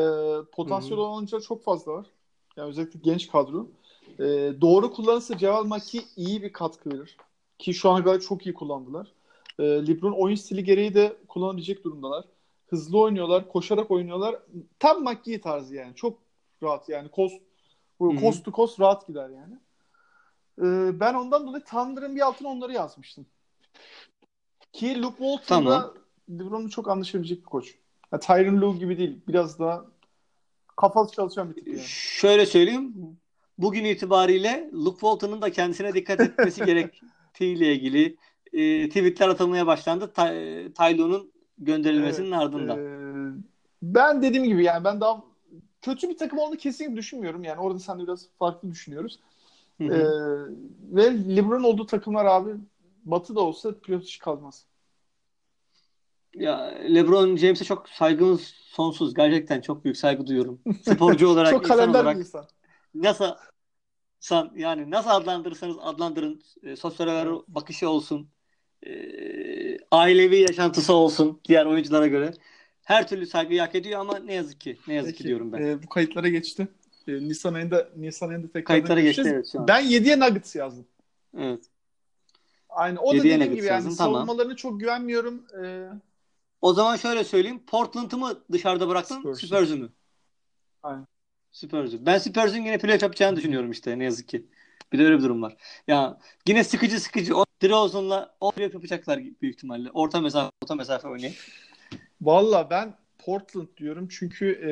[0.52, 2.06] potansiyel olan oyuncular çok fazla var.
[2.56, 3.68] Yani özellikle genç kadro.
[4.18, 4.24] E,
[4.60, 7.16] doğru kullanırsa Ceval Maki iyi bir katkı verir.
[7.58, 9.12] Ki şu ana kadar çok iyi kullandılar.
[9.58, 12.24] E, LeBron oyun stili gereği de kullanabilecek durumdalar.
[12.66, 14.36] Hızlı oynuyorlar, koşarak oynuyorlar.
[14.78, 15.94] Tam Maki tarzı yani.
[15.94, 16.18] Çok
[16.62, 17.08] rahat yani.
[18.00, 18.16] Hı.
[18.20, 19.58] coast to coast rahat gider yani.
[20.58, 23.26] E, ben ondan dolayı Thunder'ın bir altına onları yazmıştım.
[24.72, 25.94] Ki Luke Walton'da Tamam.
[26.30, 27.74] LeBron'un çok anlaşabilecek bir koç.
[28.12, 29.20] Ya, Tyronn Lue gibi değil.
[29.28, 29.84] Biraz daha
[30.76, 31.80] kafalı çalışan bir tip yani.
[31.86, 32.94] Şöyle söyleyeyim.
[33.58, 38.16] Bugün itibariyle Luke Walton'un da kendisine dikkat etmesi gerektiğiyle ilgili
[38.52, 40.12] e, tweetler atılmaya başlandı.
[40.12, 42.78] Tay- Taylo'nun gönderilmesinin ardından.
[42.78, 43.42] Ee,
[43.82, 45.24] ben dediğim gibi yani ben daha
[45.82, 47.44] kötü bir takım olduğunu kesinlikle düşünmüyorum.
[47.44, 49.18] Yani orada sen de biraz farklı düşünüyoruz.
[49.80, 50.12] Hı Ee, hı.
[50.96, 52.50] ve LeBron olduğu takımlar abi
[53.04, 54.66] Batı da olsa playoff dışı kalmaz.
[56.34, 56.56] Ya
[56.94, 59.14] LeBron James'e çok saygımız sonsuz.
[59.14, 60.60] Gerçekten çok büyük saygı duyuyorum.
[60.82, 62.46] Sporcu olarak, Çok insan olarak insan.
[62.94, 63.34] nasıl
[64.20, 66.42] san, yani nasıl adlandırırsanız adlandırın.
[66.62, 68.30] E, sosyal bakışı olsun.
[68.86, 68.92] E,
[69.90, 72.34] ailevi yaşantısı olsun diğer oyunculara göre.
[72.84, 75.62] Her türlü saygıyı hak ediyor ama ne yazık ki ne yazık ki Peki, diyorum ben.
[75.62, 76.68] e, bu kayıtlara geçti.
[77.08, 79.68] E, Nisan ayında Nisan ayında tekrar Kayıtlara geçti evet şu an.
[79.68, 80.86] Ben 7'ye Nuggets yazdım.
[81.38, 81.64] Evet.
[82.68, 82.96] Aynen.
[82.96, 84.14] O da 7'ye dediğim gibi yani yazdın, tamam.
[84.14, 85.46] savunmalarına çok güvenmiyorum.
[85.64, 85.88] Ee,
[86.60, 87.62] O zaman şöyle söyleyeyim.
[87.66, 89.18] Portland'ı mı dışarıda bıraktın?
[89.18, 89.46] Spurs'u.
[89.46, 89.88] Spurs'u mu?
[90.82, 91.06] Aynen.
[91.52, 92.06] Spurs'u.
[92.06, 94.46] Ben Spurs'un yine playoff yapacağını düşünüyorum işte ne yazık ki.
[94.92, 95.56] Bir de öyle bir durum var.
[95.88, 96.18] Ya
[96.48, 97.36] yine sıkıcı sıkıcı.
[97.36, 99.90] O DeRozan'la o yapacaklar büyük ihtimalle.
[99.90, 101.36] Orta mesafe orta mesafe oynayıp.
[102.20, 104.70] Valla ben Portland diyorum çünkü e,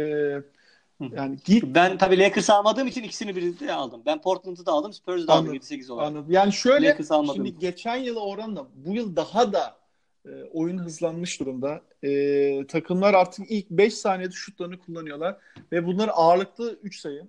[1.17, 4.03] yani git Ben tabii Lakers'ı almadığım için ikisini birlikte aldım.
[4.07, 5.79] Ben Portland'ı da aldım, Spurs'u da aldım Anladım.
[5.79, 6.09] 7-8 olarak.
[6.09, 6.33] anladım.
[6.33, 9.77] Yani şöyle Lakers şimdi geçen yıla oranla bu yıl daha da
[10.27, 11.83] e, oyun hızlanmış durumda.
[12.03, 15.37] E, takımlar artık ilk 5 saniyede şutlarını kullanıyorlar
[15.73, 17.27] ve bunlar ağırlıklı 3 sayı.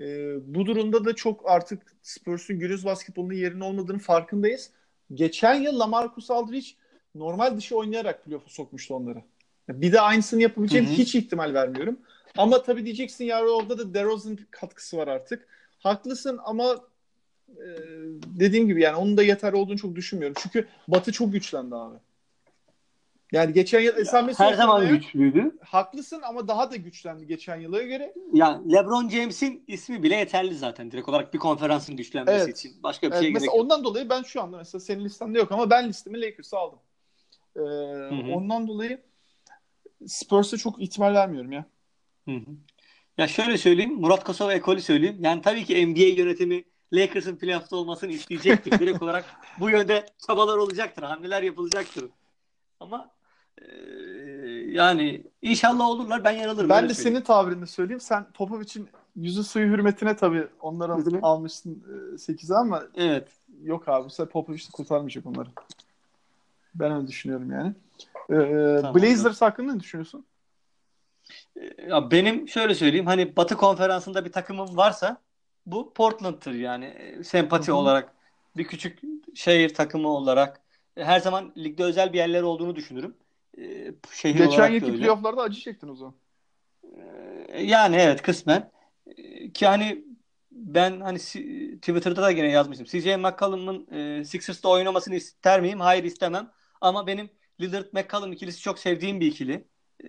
[0.00, 4.70] E, bu durumda da çok artık Spurs'un günümüz basketbolunun yerinin olmadığını farkındayız.
[5.14, 6.66] Geçen yıl LaMarcus Aldridge
[7.14, 9.22] normal dışı oynayarak playoff'a sokmuştu onları.
[9.68, 10.96] Bir de aynısını yapabileceğini Hı hı.
[10.96, 11.98] hiç ihtimal vermiyorum.
[12.36, 15.48] Ama tabii diyeceksin ya orada da DeRozan katkısı var artık.
[15.78, 16.76] Haklısın ama
[17.48, 17.66] e,
[18.26, 20.36] dediğim gibi yani onun da yeterli olduğunu çok düşünmüyorum.
[20.42, 21.96] Çünkü Batı çok güçlendi abi.
[23.32, 25.56] Yani geçen yıl esamesi Her zaman ortamaya- güçlüydü.
[25.64, 28.14] Haklısın ama daha da güçlendi geçen yıla göre.
[28.32, 32.58] Ya LeBron James'in ismi bile yeterli zaten direkt olarak bir konferansın güçlenmesi Evet.
[32.58, 32.82] için.
[32.82, 33.54] Başka bir Evet, şeye gerek yok.
[33.54, 36.78] ondan dolayı ben şu anda mesela senin listende yok ama ben listemi Lakers'ı aldım.
[37.56, 38.32] Ee, hı.
[38.34, 39.02] ondan dolayı
[40.06, 41.64] Spurs'a çok ihtimal vermiyorum ya.
[42.24, 42.50] Hı hı.
[43.18, 45.16] Ya şöyle söyleyeyim, Murat Kosova ekolü söyleyeyim.
[45.20, 48.78] Yani tabii ki NBA yönetimi Lakers'ın playoff'ta olmasını isteyecektir.
[48.78, 49.24] Direkt olarak
[49.60, 52.04] bu yönde çabalar olacaktır, hamleler yapılacaktır.
[52.80, 53.10] Ama
[54.66, 56.24] yani inşallah olurlar.
[56.24, 56.70] Ben yanılırım.
[56.70, 57.16] Ben de söyleyeyim.
[57.16, 58.00] senin tabirini söyleyeyim.
[58.00, 60.92] Sen Popovic'in yüzü suyu hürmetine tabii onları
[61.22, 61.84] almışsın
[62.18, 63.28] 8'e ama Evet.
[63.62, 65.48] yok abi bu sefer Popovic de kurtarmayacak onları.
[66.74, 67.74] Ben öyle düşünüyorum yani.
[68.30, 68.94] Ee, Tamam.
[68.94, 70.26] Blazers hakkında ne düşünüyorsun?
[71.88, 75.16] Ya benim şöyle söyleyeyim hani Batı konferansında bir takımım varsa
[75.66, 77.76] bu Portland'tır yani E, sempati Hı hı.
[77.76, 78.12] olarak
[78.56, 79.00] bir küçük
[79.34, 80.60] şehir takımı olarak
[80.96, 83.14] E, her zaman ligde özel bir yerleri olduğunu düşünürüm.
[83.58, 86.14] E, Şehir Geçen yılki playoff'larda acı çektin o zaman.
[87.48, 88.70] E, Yani evet kısmen
[89.16, 90.04] E, ki hani
[90.50, 92.86] ben hani Twitter'da da gene yazmıştım.
[92.86, 95.80] CJ McCollum'un e, Sixers'ta oynamasını ister miyim?
[95.80, 96.50] Hayır istemem.
[96.80, 97.30] Ama benim
[97.60, 99.68] Lillard McCollum ikilisi çok sevdiğim bir ikili.
[100.04, 100.08] E,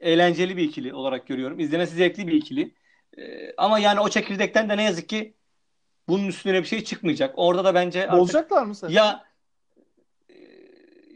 [0.00, 1.60] eğlenceli bir ikili olarak görüyorum.
[1.60, 2.74] İzlemesi zevkli bir ikili.
[3.18, 5.34] E, ama yani o çekirdekten de ne yazık ki
[6.08, 7.34] bunun üstüne bir şey çıkmayacak.
[7.36, 8.88] Orada da bence artık Bozacaklar mı sen?
[8.88, 9.24] ya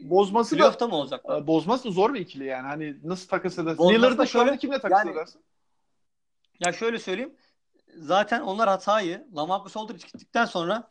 [0.09, 1.25] Bozması da playoff'ta mı olacak?
[1.29, 2.67] e, bozması da zor bir ikili yani.
[2.67, 3.89] Hani nasıl takas edersin?
[3.89, 5.41] Lillard'ı da şu anda şöyle- kimle takas yani- edersin?
[6.65, 7.35] Ya şöyle söyleyeyim.
[7.97, 10.89] Zaten onlar hatayı Lamarcus Aldridge gittikten sonra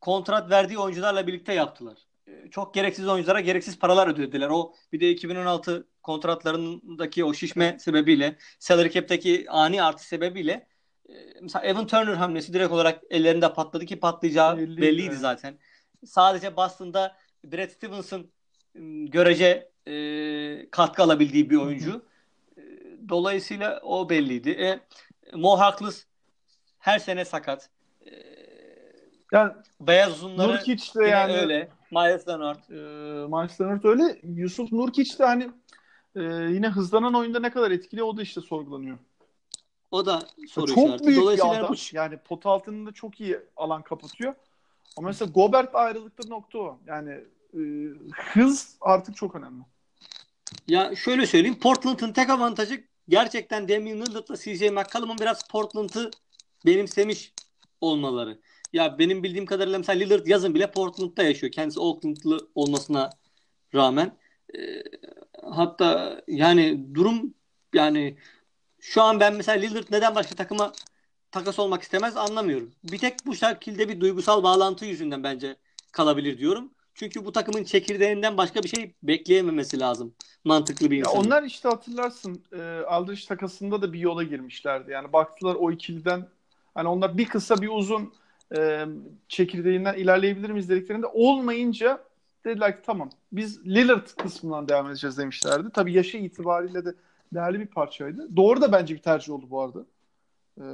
[0.00, 1.98] kontrat verdiği oyuncularla birlikte yaptılar.
[2.28, 4.48] Ee, çok gereksiz oyunculara gereksiz paralar ödediler.
[4.48, 10.66] O bir de 2016 kontratlarındaki o şişme sebebiyle, salary cap'teki ani artış sebebiyle
[11.08, 15.58] e, mesela Evan Turner hamlesi direkt olarak ellerinde patladı ki patlayacağı Belliydi, belliydi zaten.
[16.06, 18.30] Sadece Boston'da Brad Stevens'ın
[19.10, 22.02] görece e, katkı alabildiği bir oyuncu.
[22.56, 22.60] E,
[23.08, 24.50] Dolayısıyla o belliydi.
[24.50, 24.80] E,
[25.36, 26.06] Mo Harkless
[26.78, 27.70] her sene sakat.
[28.06, 28.10] E,
[29.32, 31.68] Yani beyaz uzunları Nurkic de yani öyle.
[31.90, 32.68] Miles Leonard.
[32.70, 32.74] e,
[33.26, 34.20] Miles Leonard öyle.
[34.22, 35.50] Yusuf Nurkic de hani
[36.16, 36.22] e,
[36.52, 38.98] yine hızlanan oyunda ne kadar etkili o da işte sorgulanıyor.
[39.90, 41.04] O da soru çok işareti.
[41.06, 41.68] büyük bir Dolayısıyla adam.
[41.68, 44.34] bu Yani pot altında çok iyi alan kapatıyor.
[44.96, 46.78] Ama mesela Gobert ayrılıkları nokta o.
[46.86, 47.10] Yani
[47.54, 47.60] e,
[48.12, 49.62] hız artık çok önemli.
[50.68, 51.58] Ya şöyle söyleyeyim.
[51.58, 56.10] Portland'ın tek avantajı gerçekten Damian Lillard'la CJ McCollum'un biraz Portland'ı
[56.66, 57.32] benimsemiş
[57.80, 58.38] olmaları.
[58.72, 61.52] Ya benim bildiğim kadarıyla mesela Lillard yazın bile Portland'da yaşıyor.
[61.52, 63.10] Kendisi Oakland'lı olmasına
[63.74, 64.16] rağmen.
[64.54, 64.82] Ee,
[65.42, 67.34] hatta yani durum
[67.74, 68.16] yani
[68.80, 70.72] şu an ben mesela Lillard neden başka takıma
[71.30, 72.70] takas olmak istemez anlamıyorum.
[72.84, 75.56] Bir tek bu şekilde bir duygusal bağlantı yüzünden bence
[75.92, 76.70] kalabilir diyorum.
[76.94, 80.14] Çünkü bu takımın çekirdeğinden başka bir şey bekleyememesi lazım.
[80.44, 81.16] Mantıklı bir insan.
[81.16, 84.90] onlar işte hatırlarsın e, Aldridge takasında da bir yola girmişlerdi.
[84.90, 86.28] Yani baktılar o ikiliden
[86.74, 88.12] hani onlar bir kısa bir uzun
[88.56, 88.86] e,
[89.28, 92.04] çekirdeğinden ilerleyebilir miyiz dediklerinde olmayınca
[92.44, 95.68] dediler ki tamam biz Lillard kısmından devam edeceğiz demişlerdi.
[95.74, 96.94] Tabii yaşı itibariyle de
[97.34, 98.36] değerli bir parçaydı.
[98.36, 99.84] Doğru da bence bir tercih oldu bu arada.
[100.58, 100.64] E,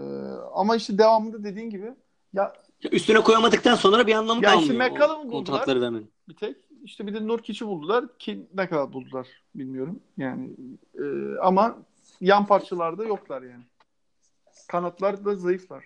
[0.54, 1.94] ama işte devamında dediğin gibi
[2.32, 2.52] ya
[2.82, 4.90] Ya Üstüne koyamadıktan sonra bir anlamı Ya işte kalmıyor.
[4.90, 5.32] o McCollum'u buldular.
[5.32, 6.10] kontratları vermenin.
[6.28, 10.00] bir tek işte bir de Nurkic'i buldular ki ne kadar buldular bilmiyorum.
[10.16, 10.50] Yani
[10.94, 11.04] e,
[11.42, 11.78] ama
[12.20, 13.64] yan parçalarda yoklar yani.
[14.68, 15.84] Kanatlar da zayıflar.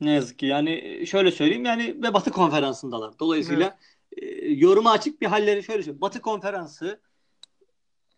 [0.00, 0.46] Ne yazık ki.
[0.46, 3.18] Yani şöyle söyleyeyim yani ve Batı konferansındalar.
[3.18, 3.78] Dolayısıyla
[4.16, 6.00] e, yoruma açık bir halleri şöyle söyleyeyim.
[6.00, 7.00] Batı konferansı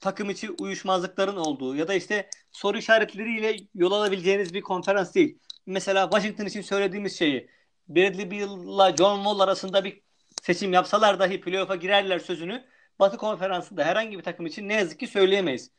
[0.03, 5.39] takım içi uyuşmazlıkların olduğu ya da işte soru işaretleriyle yol alabileceğiniz bir konferans değil.
[5.67, 7.49] Mesela Washington için söylediğimiz şeyi
[7.89, 10.01] Bradley Beal'la John Wall arasında bir
[10.43, 12.65] seçim yapsalar dahi playoff'a girerler sözünü
[13.01, 15.71] Batı konferansında herhangi bir takım için ne yazık ki söyleyemeyiz.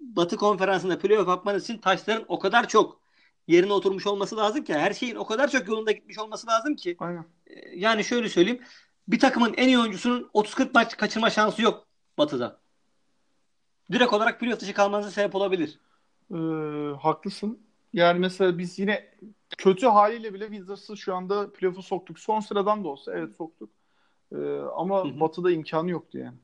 [0.00, 3.00] Batı konferansında playoff yapmanız için taşların o kadar çok
[3.48, 6.96] yerine oturmuş olması lazım ki her şeyin o kadar çok yolunda gitmiş olması lazım ki
[6.98, 7.24] Aynen.
[7.46, 8.62] e, yani şöyle söyleyeyim
[9.08, 11.88] bir takımın en iyi oyuncusunun 30-40 maç kaçırma şansı yok
[12.18, 12.60] Batı'da.
[13.92, 15.78] Direkt olarak playoff dışı kalmanıza sebep olabilir.
[16.30, 16.36] Ee,
[17.00, 17.58] haklısın.
[17.92, 19.08] Yani mesela biz yine
[19.58, 22.18] kötü haliyle bile Wizards'ı şu anda playoff'a soktuk.
[22.18, 23.70] Son sıradan da olsa evet soktuk.
[24.32, 24.36] Ee,
[24.76, 25.20] ama Hı hı.
[25.20, 26.36] Batı'da imkanı yoktu yani.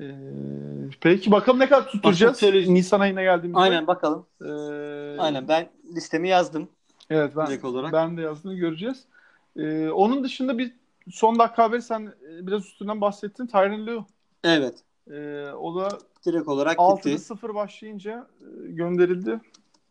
[0.00, 0.14] Ee,
[1.00, 3.60] peki bakalım ne kadar tutturacağız Nisan ayına geldiğimizde.
[3.60, 4.26] Aynen bakalım.
[4.44, 6.68] Ee, Aynen ben listemi yazdım.
[7.10, 7.92] Evet ben, direkt olarak.
[7.92, 9.04] ben de yazdığını göreceğiz.
[9.56, 10.72] Ee, onun dışında bir
[11.10, 13.46] son dakika haberi sen biraz üstünden bahsettin.
[13.46, 14.04] Tyron Lue.
[14.44, 14.84] Evet.
[15.10, 17.24] Ee, o da Direkt olarak 6'da gitti.
[17.24, 19.40] 0 başlayınca e, gönderildi.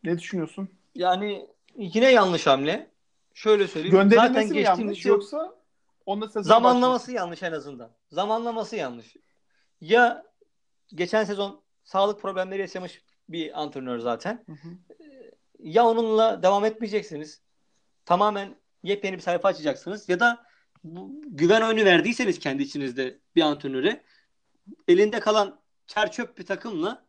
[0.04, 0.68] Ne düşünüyorsun?
[0.94, 1.46] Yani
[1.76, 2.90] yine yanlış hamle.
[3.34, 3.96] Şöyle söyleyeyim.
[3.96, 5.54] Zaten Gönderilmesi mi geçtiğimiz yanlış yıl yoksa
[6.06, 7.90] onda sezon zamanlaması yanlış en azından.
[8.10, 9.16] Zamanlaması yanlış.
[9.80, 10.24] Ya
[10.94, 14.44] geçen sezon sağlık problemleri yaşamış bir antrenör zaten.
[14.46, 14.68] Hı hı.
[15.58, 17.40] Ya onunla devam etmeyeceksiniz.
[18.04, 20.08] Tamamen yepyeni bir sayfa açacaksınız.
[20.08, 20.44] Ya da
[20.84, 24.02] bu güven oyunu verdiyseniz kendi içinizde bir antrenöre
[24.88, 27.04] elinde kalan çerçöp bir takımla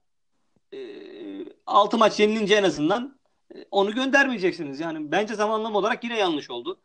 [0.74, 0.78] e,
[1.66, 3.20] 6 maç yenilince en azından
[3.56, 4.80] e, onu göndermeyeceksiniz.
[4.80, 6.80] Yani bence zamanlama olarak yine yanlış oldu.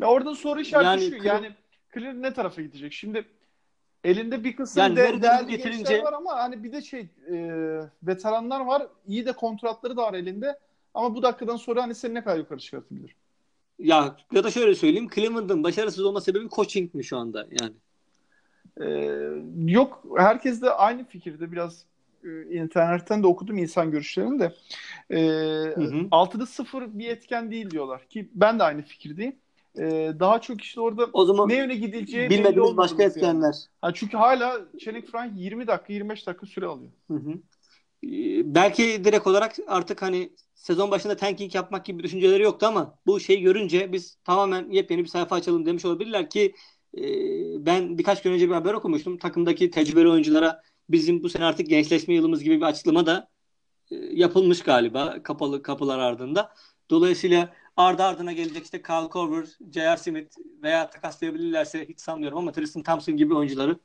[0.00, 1.28] Ya orada soru işareti Yani şu.
[1.28, 1.52] Yani
[1.94, 2.92] Clear ne tarafa gidecek?
[2.92, 3.24] Şimdi
[4.04, 7.00] elinde bir kısım Yani de, değerli getirince- gençler var ama hani bir de şey
[7.30, 7.36] e,
[8.02, 8.86] veteranlar var.
[9.06, 10.58] İyi de kontratları da var elinde.
[10.94, 13.16] Ama bu dakikadan sonra hani seni ne kadar yukarı çıkartabilir?
[13.78, 15.08] Ya ya da şöyle söyleyeyim.
[15.14, 17.74] Cleveland'ın başarısız olma sebebi coaching mi şu anda yani?
[18.80, 18.86] Ee,
[19.66, 21.84] yok herkes de aynı fikirde biraz
[22.24, 24.52] e, internetten de okudum insan görüşlerini de.
[25.10, 26.08] Ee, hı.
[26.10, 29.36] 6'da 0 bir etken değil diyorlar ki ben de aynı fikirdeyim.
[29.78, 33.10] Ee, daha çok işte orada O zaman ne yöne gidileceği belli bilmediğimiz başka yani.
[33.12, 33.54] etkenler.
[33.80, 36.90] Ha, çünkü hala Channing Frank 20 dakika 25 dakika süre alıyor.
[37.10, 37.30] Hı hı.
[38.02, 43.20] Ee, Belki direkt olarak artık hani sezon başında tanking yapmak gibi düşünceleri yoktu ama bu
[43.20, 46.54] şeyi görünce biz tamamen yepyeni bir sayfa açalım demiş olabilirler ki
[47.66, 49.18] ben birkaç gün önce bir haber okumuştum.
[49.18, 53.28] Takımdaki tecrübeli oyunculara bizim bu sene artık gençleşme yılımız gibi bir açıklama da
[53.90, 56.54] e, yapılmış galiba kapalı kapılar ardında.
[56.90, 59.96] Dolayısıyla ardı ardına gelecek işte Kyle Korver, J.R.
[59.96, 63.76] Smith veya takaslayabilirlerse hiç sanmıyorum ama Tristan Thompson gibi oyuncuları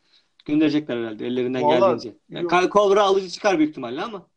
[0.46, 2.18] gönderecekler herhalde ellerinden Vallahi geldiğince.
[2.30, 2.48] Yani.
[2.48, 4.28] Kyle Korver'ı alıcı çıkar büyük ihtimalle ama.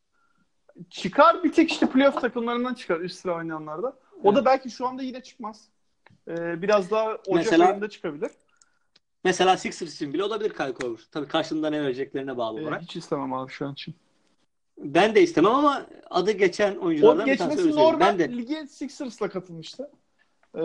[0.90, 3.88] Çıkar bir tek işte playoff takımlarından çıkar üst sıra oynayanlarda.
[4.22, 4.36] O Evet.
[4.36, 5.68] da belki şu anda yine çıkmaz.
[6.28, 8.30] Ee, biraz daha Ocak Mesela- ayında çıkabilir.
[9.24, 11.00] Mesela Sixers için bile olabilir Kyle Korver.
[11.12, 12.82] Tabii karşılığında ne vereceklerine bağlı Ee, olarak.
[12.82, 13.94] hiç istemem abi şu an için.
[14.78, 18.00] Ben de istemem ama adı geçen O oyunculardan bir tanesi geçmesi normal.
[18.00, 18.32] Ben de.
[18.36, 19.90] Lige Sixers'la katılmıştı.
[20.54, 20.60] Ee,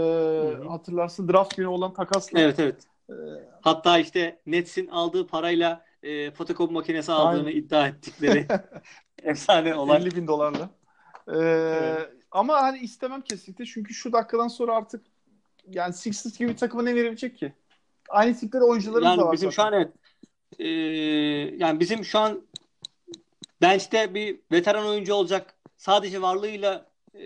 [0.68, 2.40] hatırlarsın draft günü olan takasla.
[2.40, 2.76] Evet evet.
[3.10, 3.14] Ee,
[3.62, 7.58] Hatta işte Nets'in aldığı parayla e, fotokopi makinesi aldığını Aynen.
[7.60, 8.48] iddia ettikleri
[9.24, 10.02] efsane olan.
[10.02, 10.70] 50 bin dolarla.
[11.36, 15.06] Ee, Ama hani istemem kesinlikle çünkü şu dakikadan sonra artık
[15.72, 17.54] yani Sixers gibi bir takıma ne verebilecek ki?
[18.10, 19.78] Aynı tipte de oyuncularımız da Yani var bizim şu zaten.
[19.78, 19.94] an evet
[20.60, 20.68] e,
[21.58, 22.42] yani bizim şu an
[23.62, 25.56] bench'te bir veteran oyuncu olacak.
[25.78, 27.24] Sadece varlığıyla e,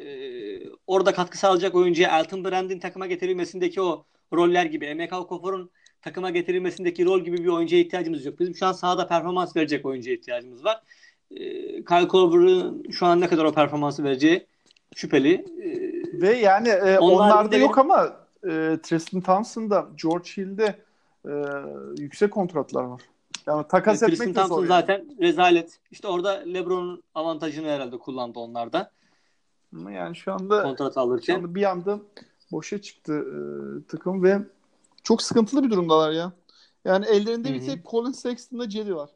[0.88, 5.72] orada katkı sağlayacak oyuncuya Elton Brand'in takıma getirilmesindeki o roller gibi Emeka Okafor'un
[6.02, 8.40] takıma getirilmesindeki rol gibi bir oyuncuya ihtiyacımız yok.
[8.40, 10.82] Bizim şu an sahada performans verecek oyuncuya ihtiyacımız var.
[11.32, 11.38] E,
[11.86, 14.48] Kyle Korver'ın şu an ne kadar o performansı vereceği
[14.96, 15.34] şüpheli.
[15.34, 20.80] E, Ve yani e, Onlar onlarda de yok ama e, Tristan Thompson'da, George Hill'de
[21.26, 21.32] e,
[21.98, 23.02] yüksek kontratlar var.
[23.48, 24.62] Yani takas Tristan etmek de Thompson zor.
[24.64, 24.68] yani.
[24.68, 25.80] zaten rezalet.
[25.92, 28.92] İşte orada LeBron'un avantajını herhalde kullandı onlarda
[29.76, 31.36] Ama yani şu anda, kontrat şu alırken.
[31.36, 32.00] anda bir anda
[32.52, 33.38] boşa çıktı e,
[33.88, 34.40] takım ve
[35.04, 36.32] çok sıkıntılı bir durumdalar ya.
[36.86, 39.10] Yani ellerinde Hı bir tek Colin Sexton'da Cedi var.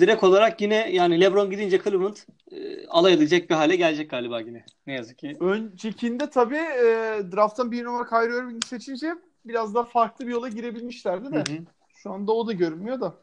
[0.00, 2.16] Direkt olarak yine yani LeBron gidince Cleveland
[2.52, 4.64] e, alay edecek bir hale gelecek galiba yine.
[4.86, 5.36] Ne yazık ki.
[5.40, 9.14] Öncekinde tabii e, drafttan bir numara Kyrie Irving'i seçince
[9.44, 11.36] biraz daha farklı bir yola girebilmişlerdi de.
[11.36, 11.58] Hı hı.
[11.94, 13.14] Şu anda o da görünmüyor da.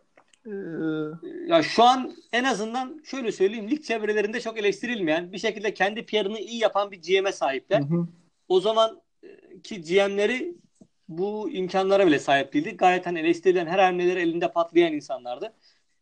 [0.46, 0.52] E,
[1.48, 6.39] Ya şu an en azından şöyle söyleyeyim lig çevrelerinde çok eleştirilmeyen bir şekilde kendi PR'ını
[6.39, 7.80] iyi yapan bir GM'e sahipler.
[7.80, 8.08] hı hı.
[8.48, 9.28] O zaman e,
[9.64, 10.56] ki GM'leri
[11.10, 12.78] bu imkanlara bile sahip değildi.
[12.78, 15.54] Gayet hani eleştirilen her hamleleri elinde patlayan insanlardı.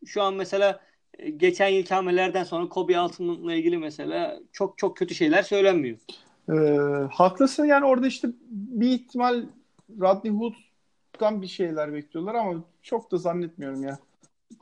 [0.05, 0.79] Şu an mesela
[1.19, 5.97] e, geçen yılki hamlelerden sonra Kobe Altın'la ilgili mesela çok çok kötü şeyler söylenmiyor.
[6.49, 6.53] E,
[7.13, 9.43] haklısın yani orada işte bir ihtimal
[10.01, 13.99] Rodney Hood'dan bir şeyler bekliyorlar ama çok da zannetmiyorum ya.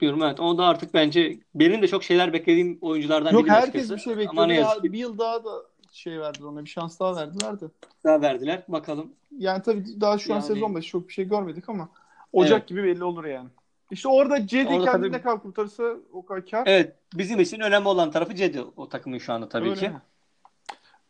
[0.01, 0.39] Bilmiyorum evet.
[0.39, 3.95] O da artık bence benim de çok şeyler beklediğim oyunculardan Yok biri herkes açıkçası.
[3.95, 4.49] bir şey Ama bekliyordu.
[4.49, 4.55] ne
[4.87, 5.49] Ya, bir yıl daha da
[5.91, 6.65] şey verdiler ona.
[6.65, 7.65] Bir şans daha verdiler de.
[8.03, 8.63] daha verdiler.
[8.67, 9.11] Bakalım.
[9.37, 11.89] Yani tabii daha şu an Yani- sezon başı çok bir şey görmedik ama
[12.33, 12.67] Ocak Evet.
[12.67, 13.49] gibi belli olur yani.
[13.91, 16.63] İşte orada Cedi Orada kendine tabii- kadar kurtarırsa o kadar kar.
[16.67, 16.95] Evet.
[17.17, 19.79] Bizim için önemli olan tarafı Cedi o takımın şu anda tabii Öyle.
[19.79, 19.91] ki.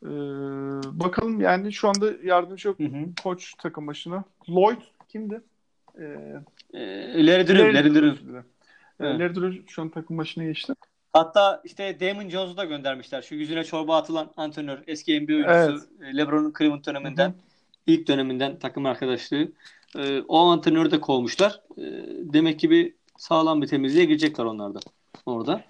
[0.03, 0.07] Ee,
[0.99, 3.05] bakalım yani şu anda yardımcı Hı hı.
[3.23, 4.23] koç takım başına.
[4.49, 5.41] Lloyd kimdi?
[5.99, 6.03] Ee,
[6.73, 8.37] Ee, Larry Drew, Larry Drew.
[8.37, 8.43] Ee,
[8.99, 9.19] Evet.
[9.19, 10.73] Larry Drew şu an takım başına geçti.
[11.13, 13.21] Hatta işte Damon Jones'u da göndermişler.
[13.21, 14.79] Şu yüzüne çorba atılan antrenör.
[14.87, 15.87] Eski NBA oyuncusu.
[16.03, 17.29] e, LeBron'un Cleveland döneminden.
[17.29, 17.35] Hı hı.
[17.87, 19.47] ilk döneminden takım arkadaşlığı.
[19.97, 21.61] Ee, o antrenörü de kovmuşlar.
[21.77, 21.81] Ee,
[22.33, 24.79] demek ki bir sağlam bir temizliğe girecekler onlar da.
[25.25, 25.63] Orada.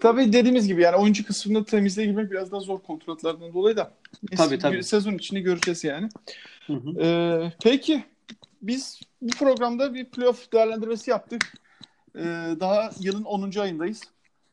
[0.00, 3.94] Tabii dediğimiz gibi yani oyuncu kısmında temizliğe girmek biraz daha zor kontratlardan dolayı da.
[4.36, 4.84] Tabii, tabii.
[4.84, 6.08] Sezon içinde göreceğiz yani.
[6.66, 7.00] Hı hı.
[7.00, 8.04] Ee, peki
[8.62, 11.54] biz bu programda bir playoff değerlendirmesi yaptık.
[12.16, 12.22] Ee,
[12.60, 13.60] daha yılın 10.
[13.60, 14.00] ayındayız.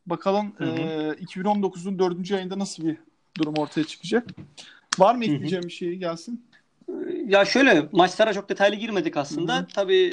[0.05, 0.79] Bakalım Hı hı.
[0.79, 2.31] e, 2019'un 4.
[2.31, 2.97] ayında nasıl bir
[3.37, 4.27] durum ortaya çıkacak.
[4.99, 5.33] Var mı Hı hı.
[5.33, 6.45] ekleyeceğim bir şey gelsin?
[7.27, 9.55] Ya şöyle maçlara çok detaylı girmedik aslında.
[9.55, 9.67] Hı hı.
[9.75, 10.09] Tabii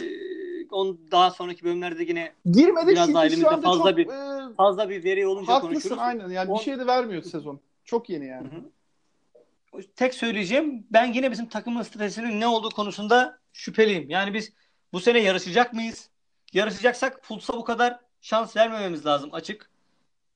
[0.70, 5.04] on daha sonraki bölümlerde yine Girmedik Biraz daha elimizde fazla çok bir- e, fazla bir
[5.04, 5.98] veri olunca haklısın konuşuruz.
[5.98, 7.60] aynen yani On- bir şey de vermiyor sezon.
[7.84, 8.48] Çok yeni yani.
[8.50, 9.82] Hı hı.
[9.96, 14.10] Tek söyleyeceğim ben yine bizim takımın stratejisinin ne olduğu konusunda şüpheliyim.
[14.10, 14.52] Yani biz
[14.92, 16.08] bu sene yarışacak mıyız?
[16.52, 19.70] Yarışacaksak Fultz'a bu kadar şans vermememiz lazım açık.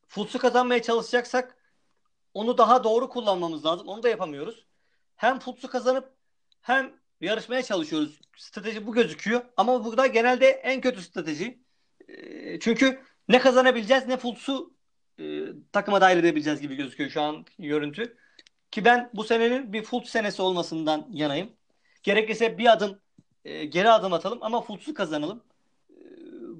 [0.09, 1.57] Fultz'u kazanmaya çalışacaksak
[2.35, 3.89] onu daha doğru kullanmamız lazım.
[3.89, 4.65] Onu da yapamıyoruz.
[5.17, 6.11] Hem Fultz'u kazanıp
[6.63, 8.21] hem yarışmaya çalışıyoruz.
[8.37, 9.43] Strateji bu gözüküyor.
[9.57, 11.59] Ama bu da genelde en kötü strateji.
[12.09, 14.75] Ee, Çünkü ne kazanabileceğiz ne Fultz'u
[15.19, 15.23] e,
[15.73, 18.17] takıma dahil edebileceğiz gibi gözüküyor şu an görüntü.
[18.71, 21.51] Ki ben bu senenin bir Fultz senesi olmasından yanayım.
[22.03, 22.99] Gerekirse bir adım
[23.45, 25.43] e, geri adım atalım ama Fultz'u kazanalım.
[25.91, 25.95] E,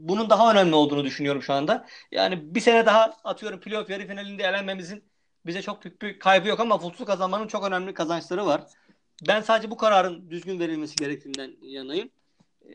[0.09, 1.87] bunun daha önemli olduğunu düşünüyorum şu anda.
[2.13, 5.05] Yani bir sene daha atıyorum playoff yarı finalinde elenmemizin
[5.47, 8.63] bize çok büyük bir kaybı yok ama Fultz'u kazanmanın çok önemli kazançları var.
[9.29, 12.11] Ben sadece bu kararın düzgün verilmesi gerektiğinden yanayım.
[12.63, 12.73] E,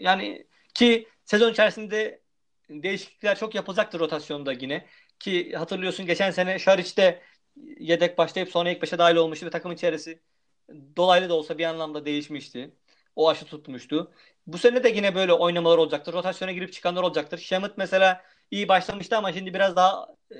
[0.00, 2.22] yani ki sezon içerisinde
[2.70, 4.86] değişiklikler çok yapılacaktır rotasyonda yine.
[5.18, 7.22] Ki hatırlıyorsun geçen sene Şariç'te
[7.78, 10.22] yedek başlayıp sonra ilk beşe dahil olmuştu ve takım içerisi
[10.96, 12.74] dolaylı da olsa bir anlamda değişmişti.
[13.16, 14.12] O aşı tutmuştu.
[14.46, 16.12] Bu sene de yine böyle oynamalar olacaktır.
[16.12, 17.38] Rotasyona girip çıkanlar olacaktır.
[17.38, 20.36] Şamit mesela iyi başlamıştı ama şimdi biraz daha e,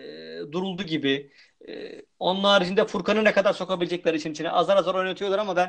[0.53, 1.33] duruldu gibi.
[1.69, 4.51] E, onun haricinde Furkan'ı ne kadar sokabilecekler için içine.
[4.51, 5.69] Azar azar oynatıyorlar ama ben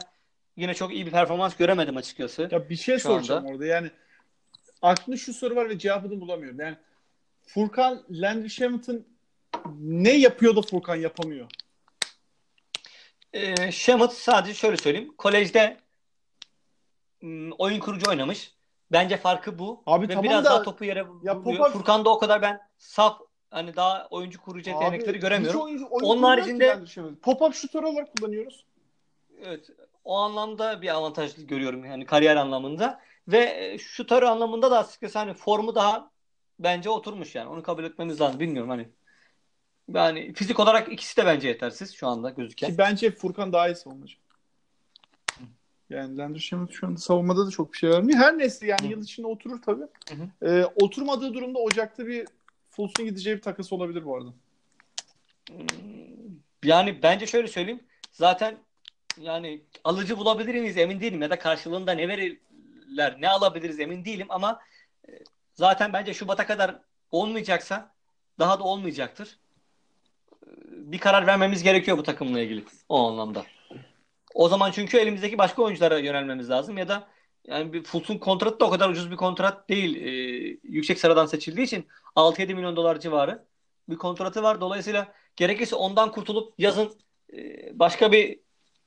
[0.58, 2.48] yine çok iyi bir performans göremedim açıkçası.
[2.52, 3.54] Ya bir şey soracağım anda.
[3.54, 3.92] orada yani
[4.82, 6.60] aklımda şu soru var ve cevabını bulamıyorum.
[6.60, 6.78] Yani
[7.48, 8.94] Furkan Landry
[9.80, 11.48] ne yapıyor da Furkan yapamıyor?
[13.34, 15.14] E, Shamet sadece şöyle söyleyeyim.
[15.18, 15.78] Kolejde
[17.22, 18.52] m, oyun kurucu oynamış.
[18.92, 19.84] Bence farkı bu.
[19.86, 21.66] Abi Ve tamam biraz da- daha topu yere Ya vuruyor.
[21.66, 23.22] Popov- Furkan'da o kadar ben saf
[23.52, 25.62] hani daha oyuncu kurucu yetenekleri göremiyorum.
[25.62, 26.86] oyuncu- oyun Onun haricinde-.
[27.22, 28.66] Pop-up şutör olarak kullanıyoruz.
[29.44, 29.70] Evet.
[30.04, 35.34] O anlamda bir avantaj görüyorum yani kariyer anlamında ve e, şutör anlamında da açıkçası hani
[35.34, 36.12] formu daha
[36.60, 37.50] bence oturmuş yani.
[37.50, 38.40] Onu kabul etmemiz lazım.
[38.40, 38.90] Bilmiyorum hani.
[39.94, 42.70] Yani fizik olarak ikisi de bence yetersiz şu anda gözüken.
[42.70, 44.16] Ki bence Furkan daha iyi savunmacı.
[45.90, 48.20] Yani Landry şu anda savunmada da çok bir şey vermiyor.
[48.20, 48.88] Her neyse yani Hı.
[48.88, 49.84] yıl içinde oturur tabii.
[50.10, 52.28] Hı Ee, oturmadığı durumda Ocak'ta bir
[52.80, 54.34] Fultz'un gideceği bir takas olabilir bu arada.
[55.50, 55.58] Hmm,
[56.64, 57.84] Yani bence şöyle söyleyeyim.
[58.12, 58.58] Zaten
[59.18, 64.28] yani alıcı bulabilir miyiz emin değilim ya da karşılığında ne verirler ne alabiliriz emin değilim
[64.30, 64.60] ama
[65.10, 65.12] e,
[65.54, 66.80] zaten bence Şubat'a kadar
[67.12, 67.92] olmayacaksa
[68.40, 69.38] daha da olmayacaktır.
[70.46, 73.46] E, Bir karar vermemiz gerekiyor bu takımla ilgili o anlamda.
[74.34, 77.08] O zaman çünkü elimizdeki başka oyunculara yönelmemiz lazım ya da
[77.50, 79.96] yani bir Fultz'un kontratı da o kadar ucuz bir kontrat değil.
[79.96, 80.10] E,
[80.64, 83.46] yüksek sıradan seçildiği için 6-7 milyon dolar civarı
[83.90, 84.62] bir kontratı var.
[84.62, 86.92] Dolayısıyla gerekirse ondan kurtulup yazın
[87.34, 88.40] e, başka bir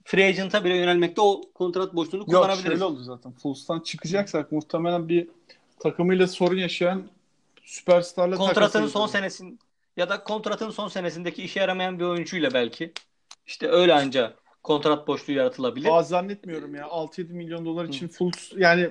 [0.04, 2.66] free agent'a bile yönelmekte o kontrat boşluğunu Yok kullanabiliriz.
[2.66, 3.32] şöyle oldu zaten.
[3.32, 5.28] Fultz'tan çıkacaksak muhtemelen bir
[5.80, 7.02] takımıyla sorun yaşayan
[7.64, 9.58] süperstarla Kontratının son senesin
[9.96, 12.92] ya da kontratının son senesindeki işe yaramayan bir oyuncuyla belki.
[13.46, 15.88] İşte öyle anca kontrat boşluğu yaratılabilir.
[15.88, 16.84] Aa, zannetmiyorum ya.
[16.84, 18.90] 6-7 milyon dolar için Fultz yani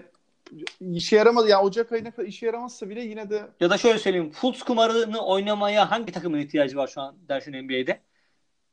[0.82, 1.50] işe yaramadı.
[1.50, 4.32] Ya Ocak ayına kadar işe yaramazsa bile yine de Ya da şöyle söyleyeyim.
[4.32, 8.02] Fultz kumarını oynamaya hangi takımın ihtiyacı var şu an dersin NBA'de?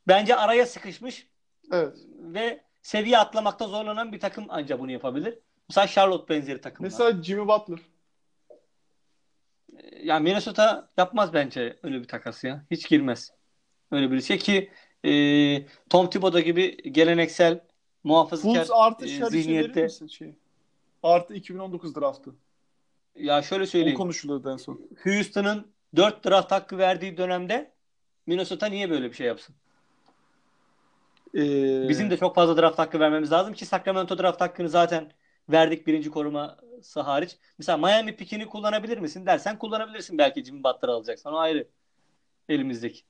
[0.09, 1.27] Bence araya sıkışmış
[1.73, 1.97] evet.
[2.21, 5.39] ve seviye atlamakta zorlanan bir takım anca bunu yapabilir.
[5.69, 6.91] Mesela Charlotte benzeri takımlar.
[6.91, 7.79] Mesela Jimmy Butler.
[10.03, 12.65] Yani Minnesota yapmaz bence öyle bir takas ya.
[12.71, 13.31] Hiç girmez.
[13.91, 14.71] Öyle bir şey ki
[15.05, 15.11] e,
[15.91, 17.61] Tom Thibodeau gibi geleneksel
[18.05, 20.35] muhafazakar Fultz artı e, zihniyette misin şey?
[21.03, 22.35] Artı 2019 draftı.
[23.17, 23.99] ya şöyle O söyleyeyim.
[23.99, 24.81] konuşuluyordu en son.
[25.05, 27.73] Houston'ın 4 draft hakkı verdiği dönemde
[28.27, 29.55] Minnesota niye böyle bir şey yapsın?
[31.35, 35.13] Ee, Bizim de çok fazla draft hakkı vermemiz lazım ki Sacramento draft hakkını zaten
[35.49, 37.37] verdik birinci koruması hariç.
[37.59, 41.33] Mesela Miami pikini kullanabilir misin dersen kullanabilirsin belki Jimmy Butler alacaksan.
[41.33, 41.69] O ayrı
[42.49, 43.01] elimizdeki.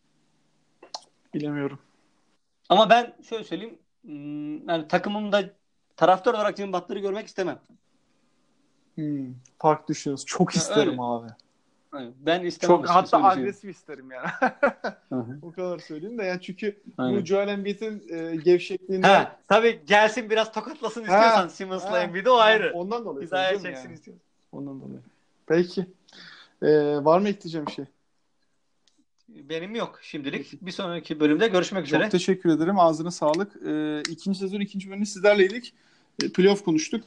[1.35, 1.79] Bilemiyorum.
[2.69, 3.79] Ama ben şöyle söyleyeyim.
[4.05, 5.51] hmm, Yani takımımda
[5.97, 7.59] taraftar olarak Jimmy Butler'ı görmek istemem.
[8.95, 9.27] Hmm,
[9.59, 10.27] farklı düşünüyoruz.
[10.27, 11.03] Çok Ya isterim öyle.
[11.03, 11.29] abi.
[12.21, 12.77] Ben istemem.
[12.77, 14.29] Çok hatta agresif isterim yani.
[15.09, 15.39] Hı hı.
[15.43, 17.21] o kadar söyleyeyim de yani çünkü Aynen.
[17.21, 22.37] bu Joel Embiid'in e, gevşekliğinden Ha, tabii gelsin biraz tokatlasın istiyorsan Simmons'la Ha, Embiid'i o
[22.37, 22.73] ayrı.
[22.75, 23.27] Ondan dolayı.
[23.27, 23.95] Hizaya çeksin yani.
[23.95, 24.23] istiyorsan.
[24.53, 25.01] Ondan dolayı.
[25.47, 25.87] Peki.
[26.63, 27.85] Ee, var mı ekleyeceğim bir şey?
[29.29, 30.63] Benim yok şimdilik.
[30.63, 32.03] Bir sonraki bölümde görüşmek üzere.
[32.03, 32.79] Çok teşekkür ederim.
[32.79, 33.57] Ağzına sağlık.
[33.67, 35.75] Ee, ikinci sezon ikinci bölümü sizlerleydik.
[36.23, 37.05] Ee, playoff konuştuk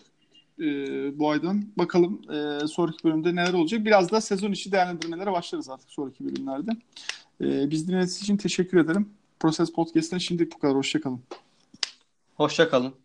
[0.59, 1.65] ee, bu aydan.
[1.77, 3.85] Bakalım ee, sonraki bölümde neler olacak.
[3.85, 6.71] Biraz da sezon içi değerlendirmelere başlarız artık sonraki bölümlerde.
[7.41, 9.09] Ee, biz dinlediğiniz için teşekkür ederim.
[9.39, 10.75] Proses Podcast'ten şimdilik bu kadar.
[10.75, 11.21] Hoşçakalın.
[12.35, 13.00] Hoşça kalın.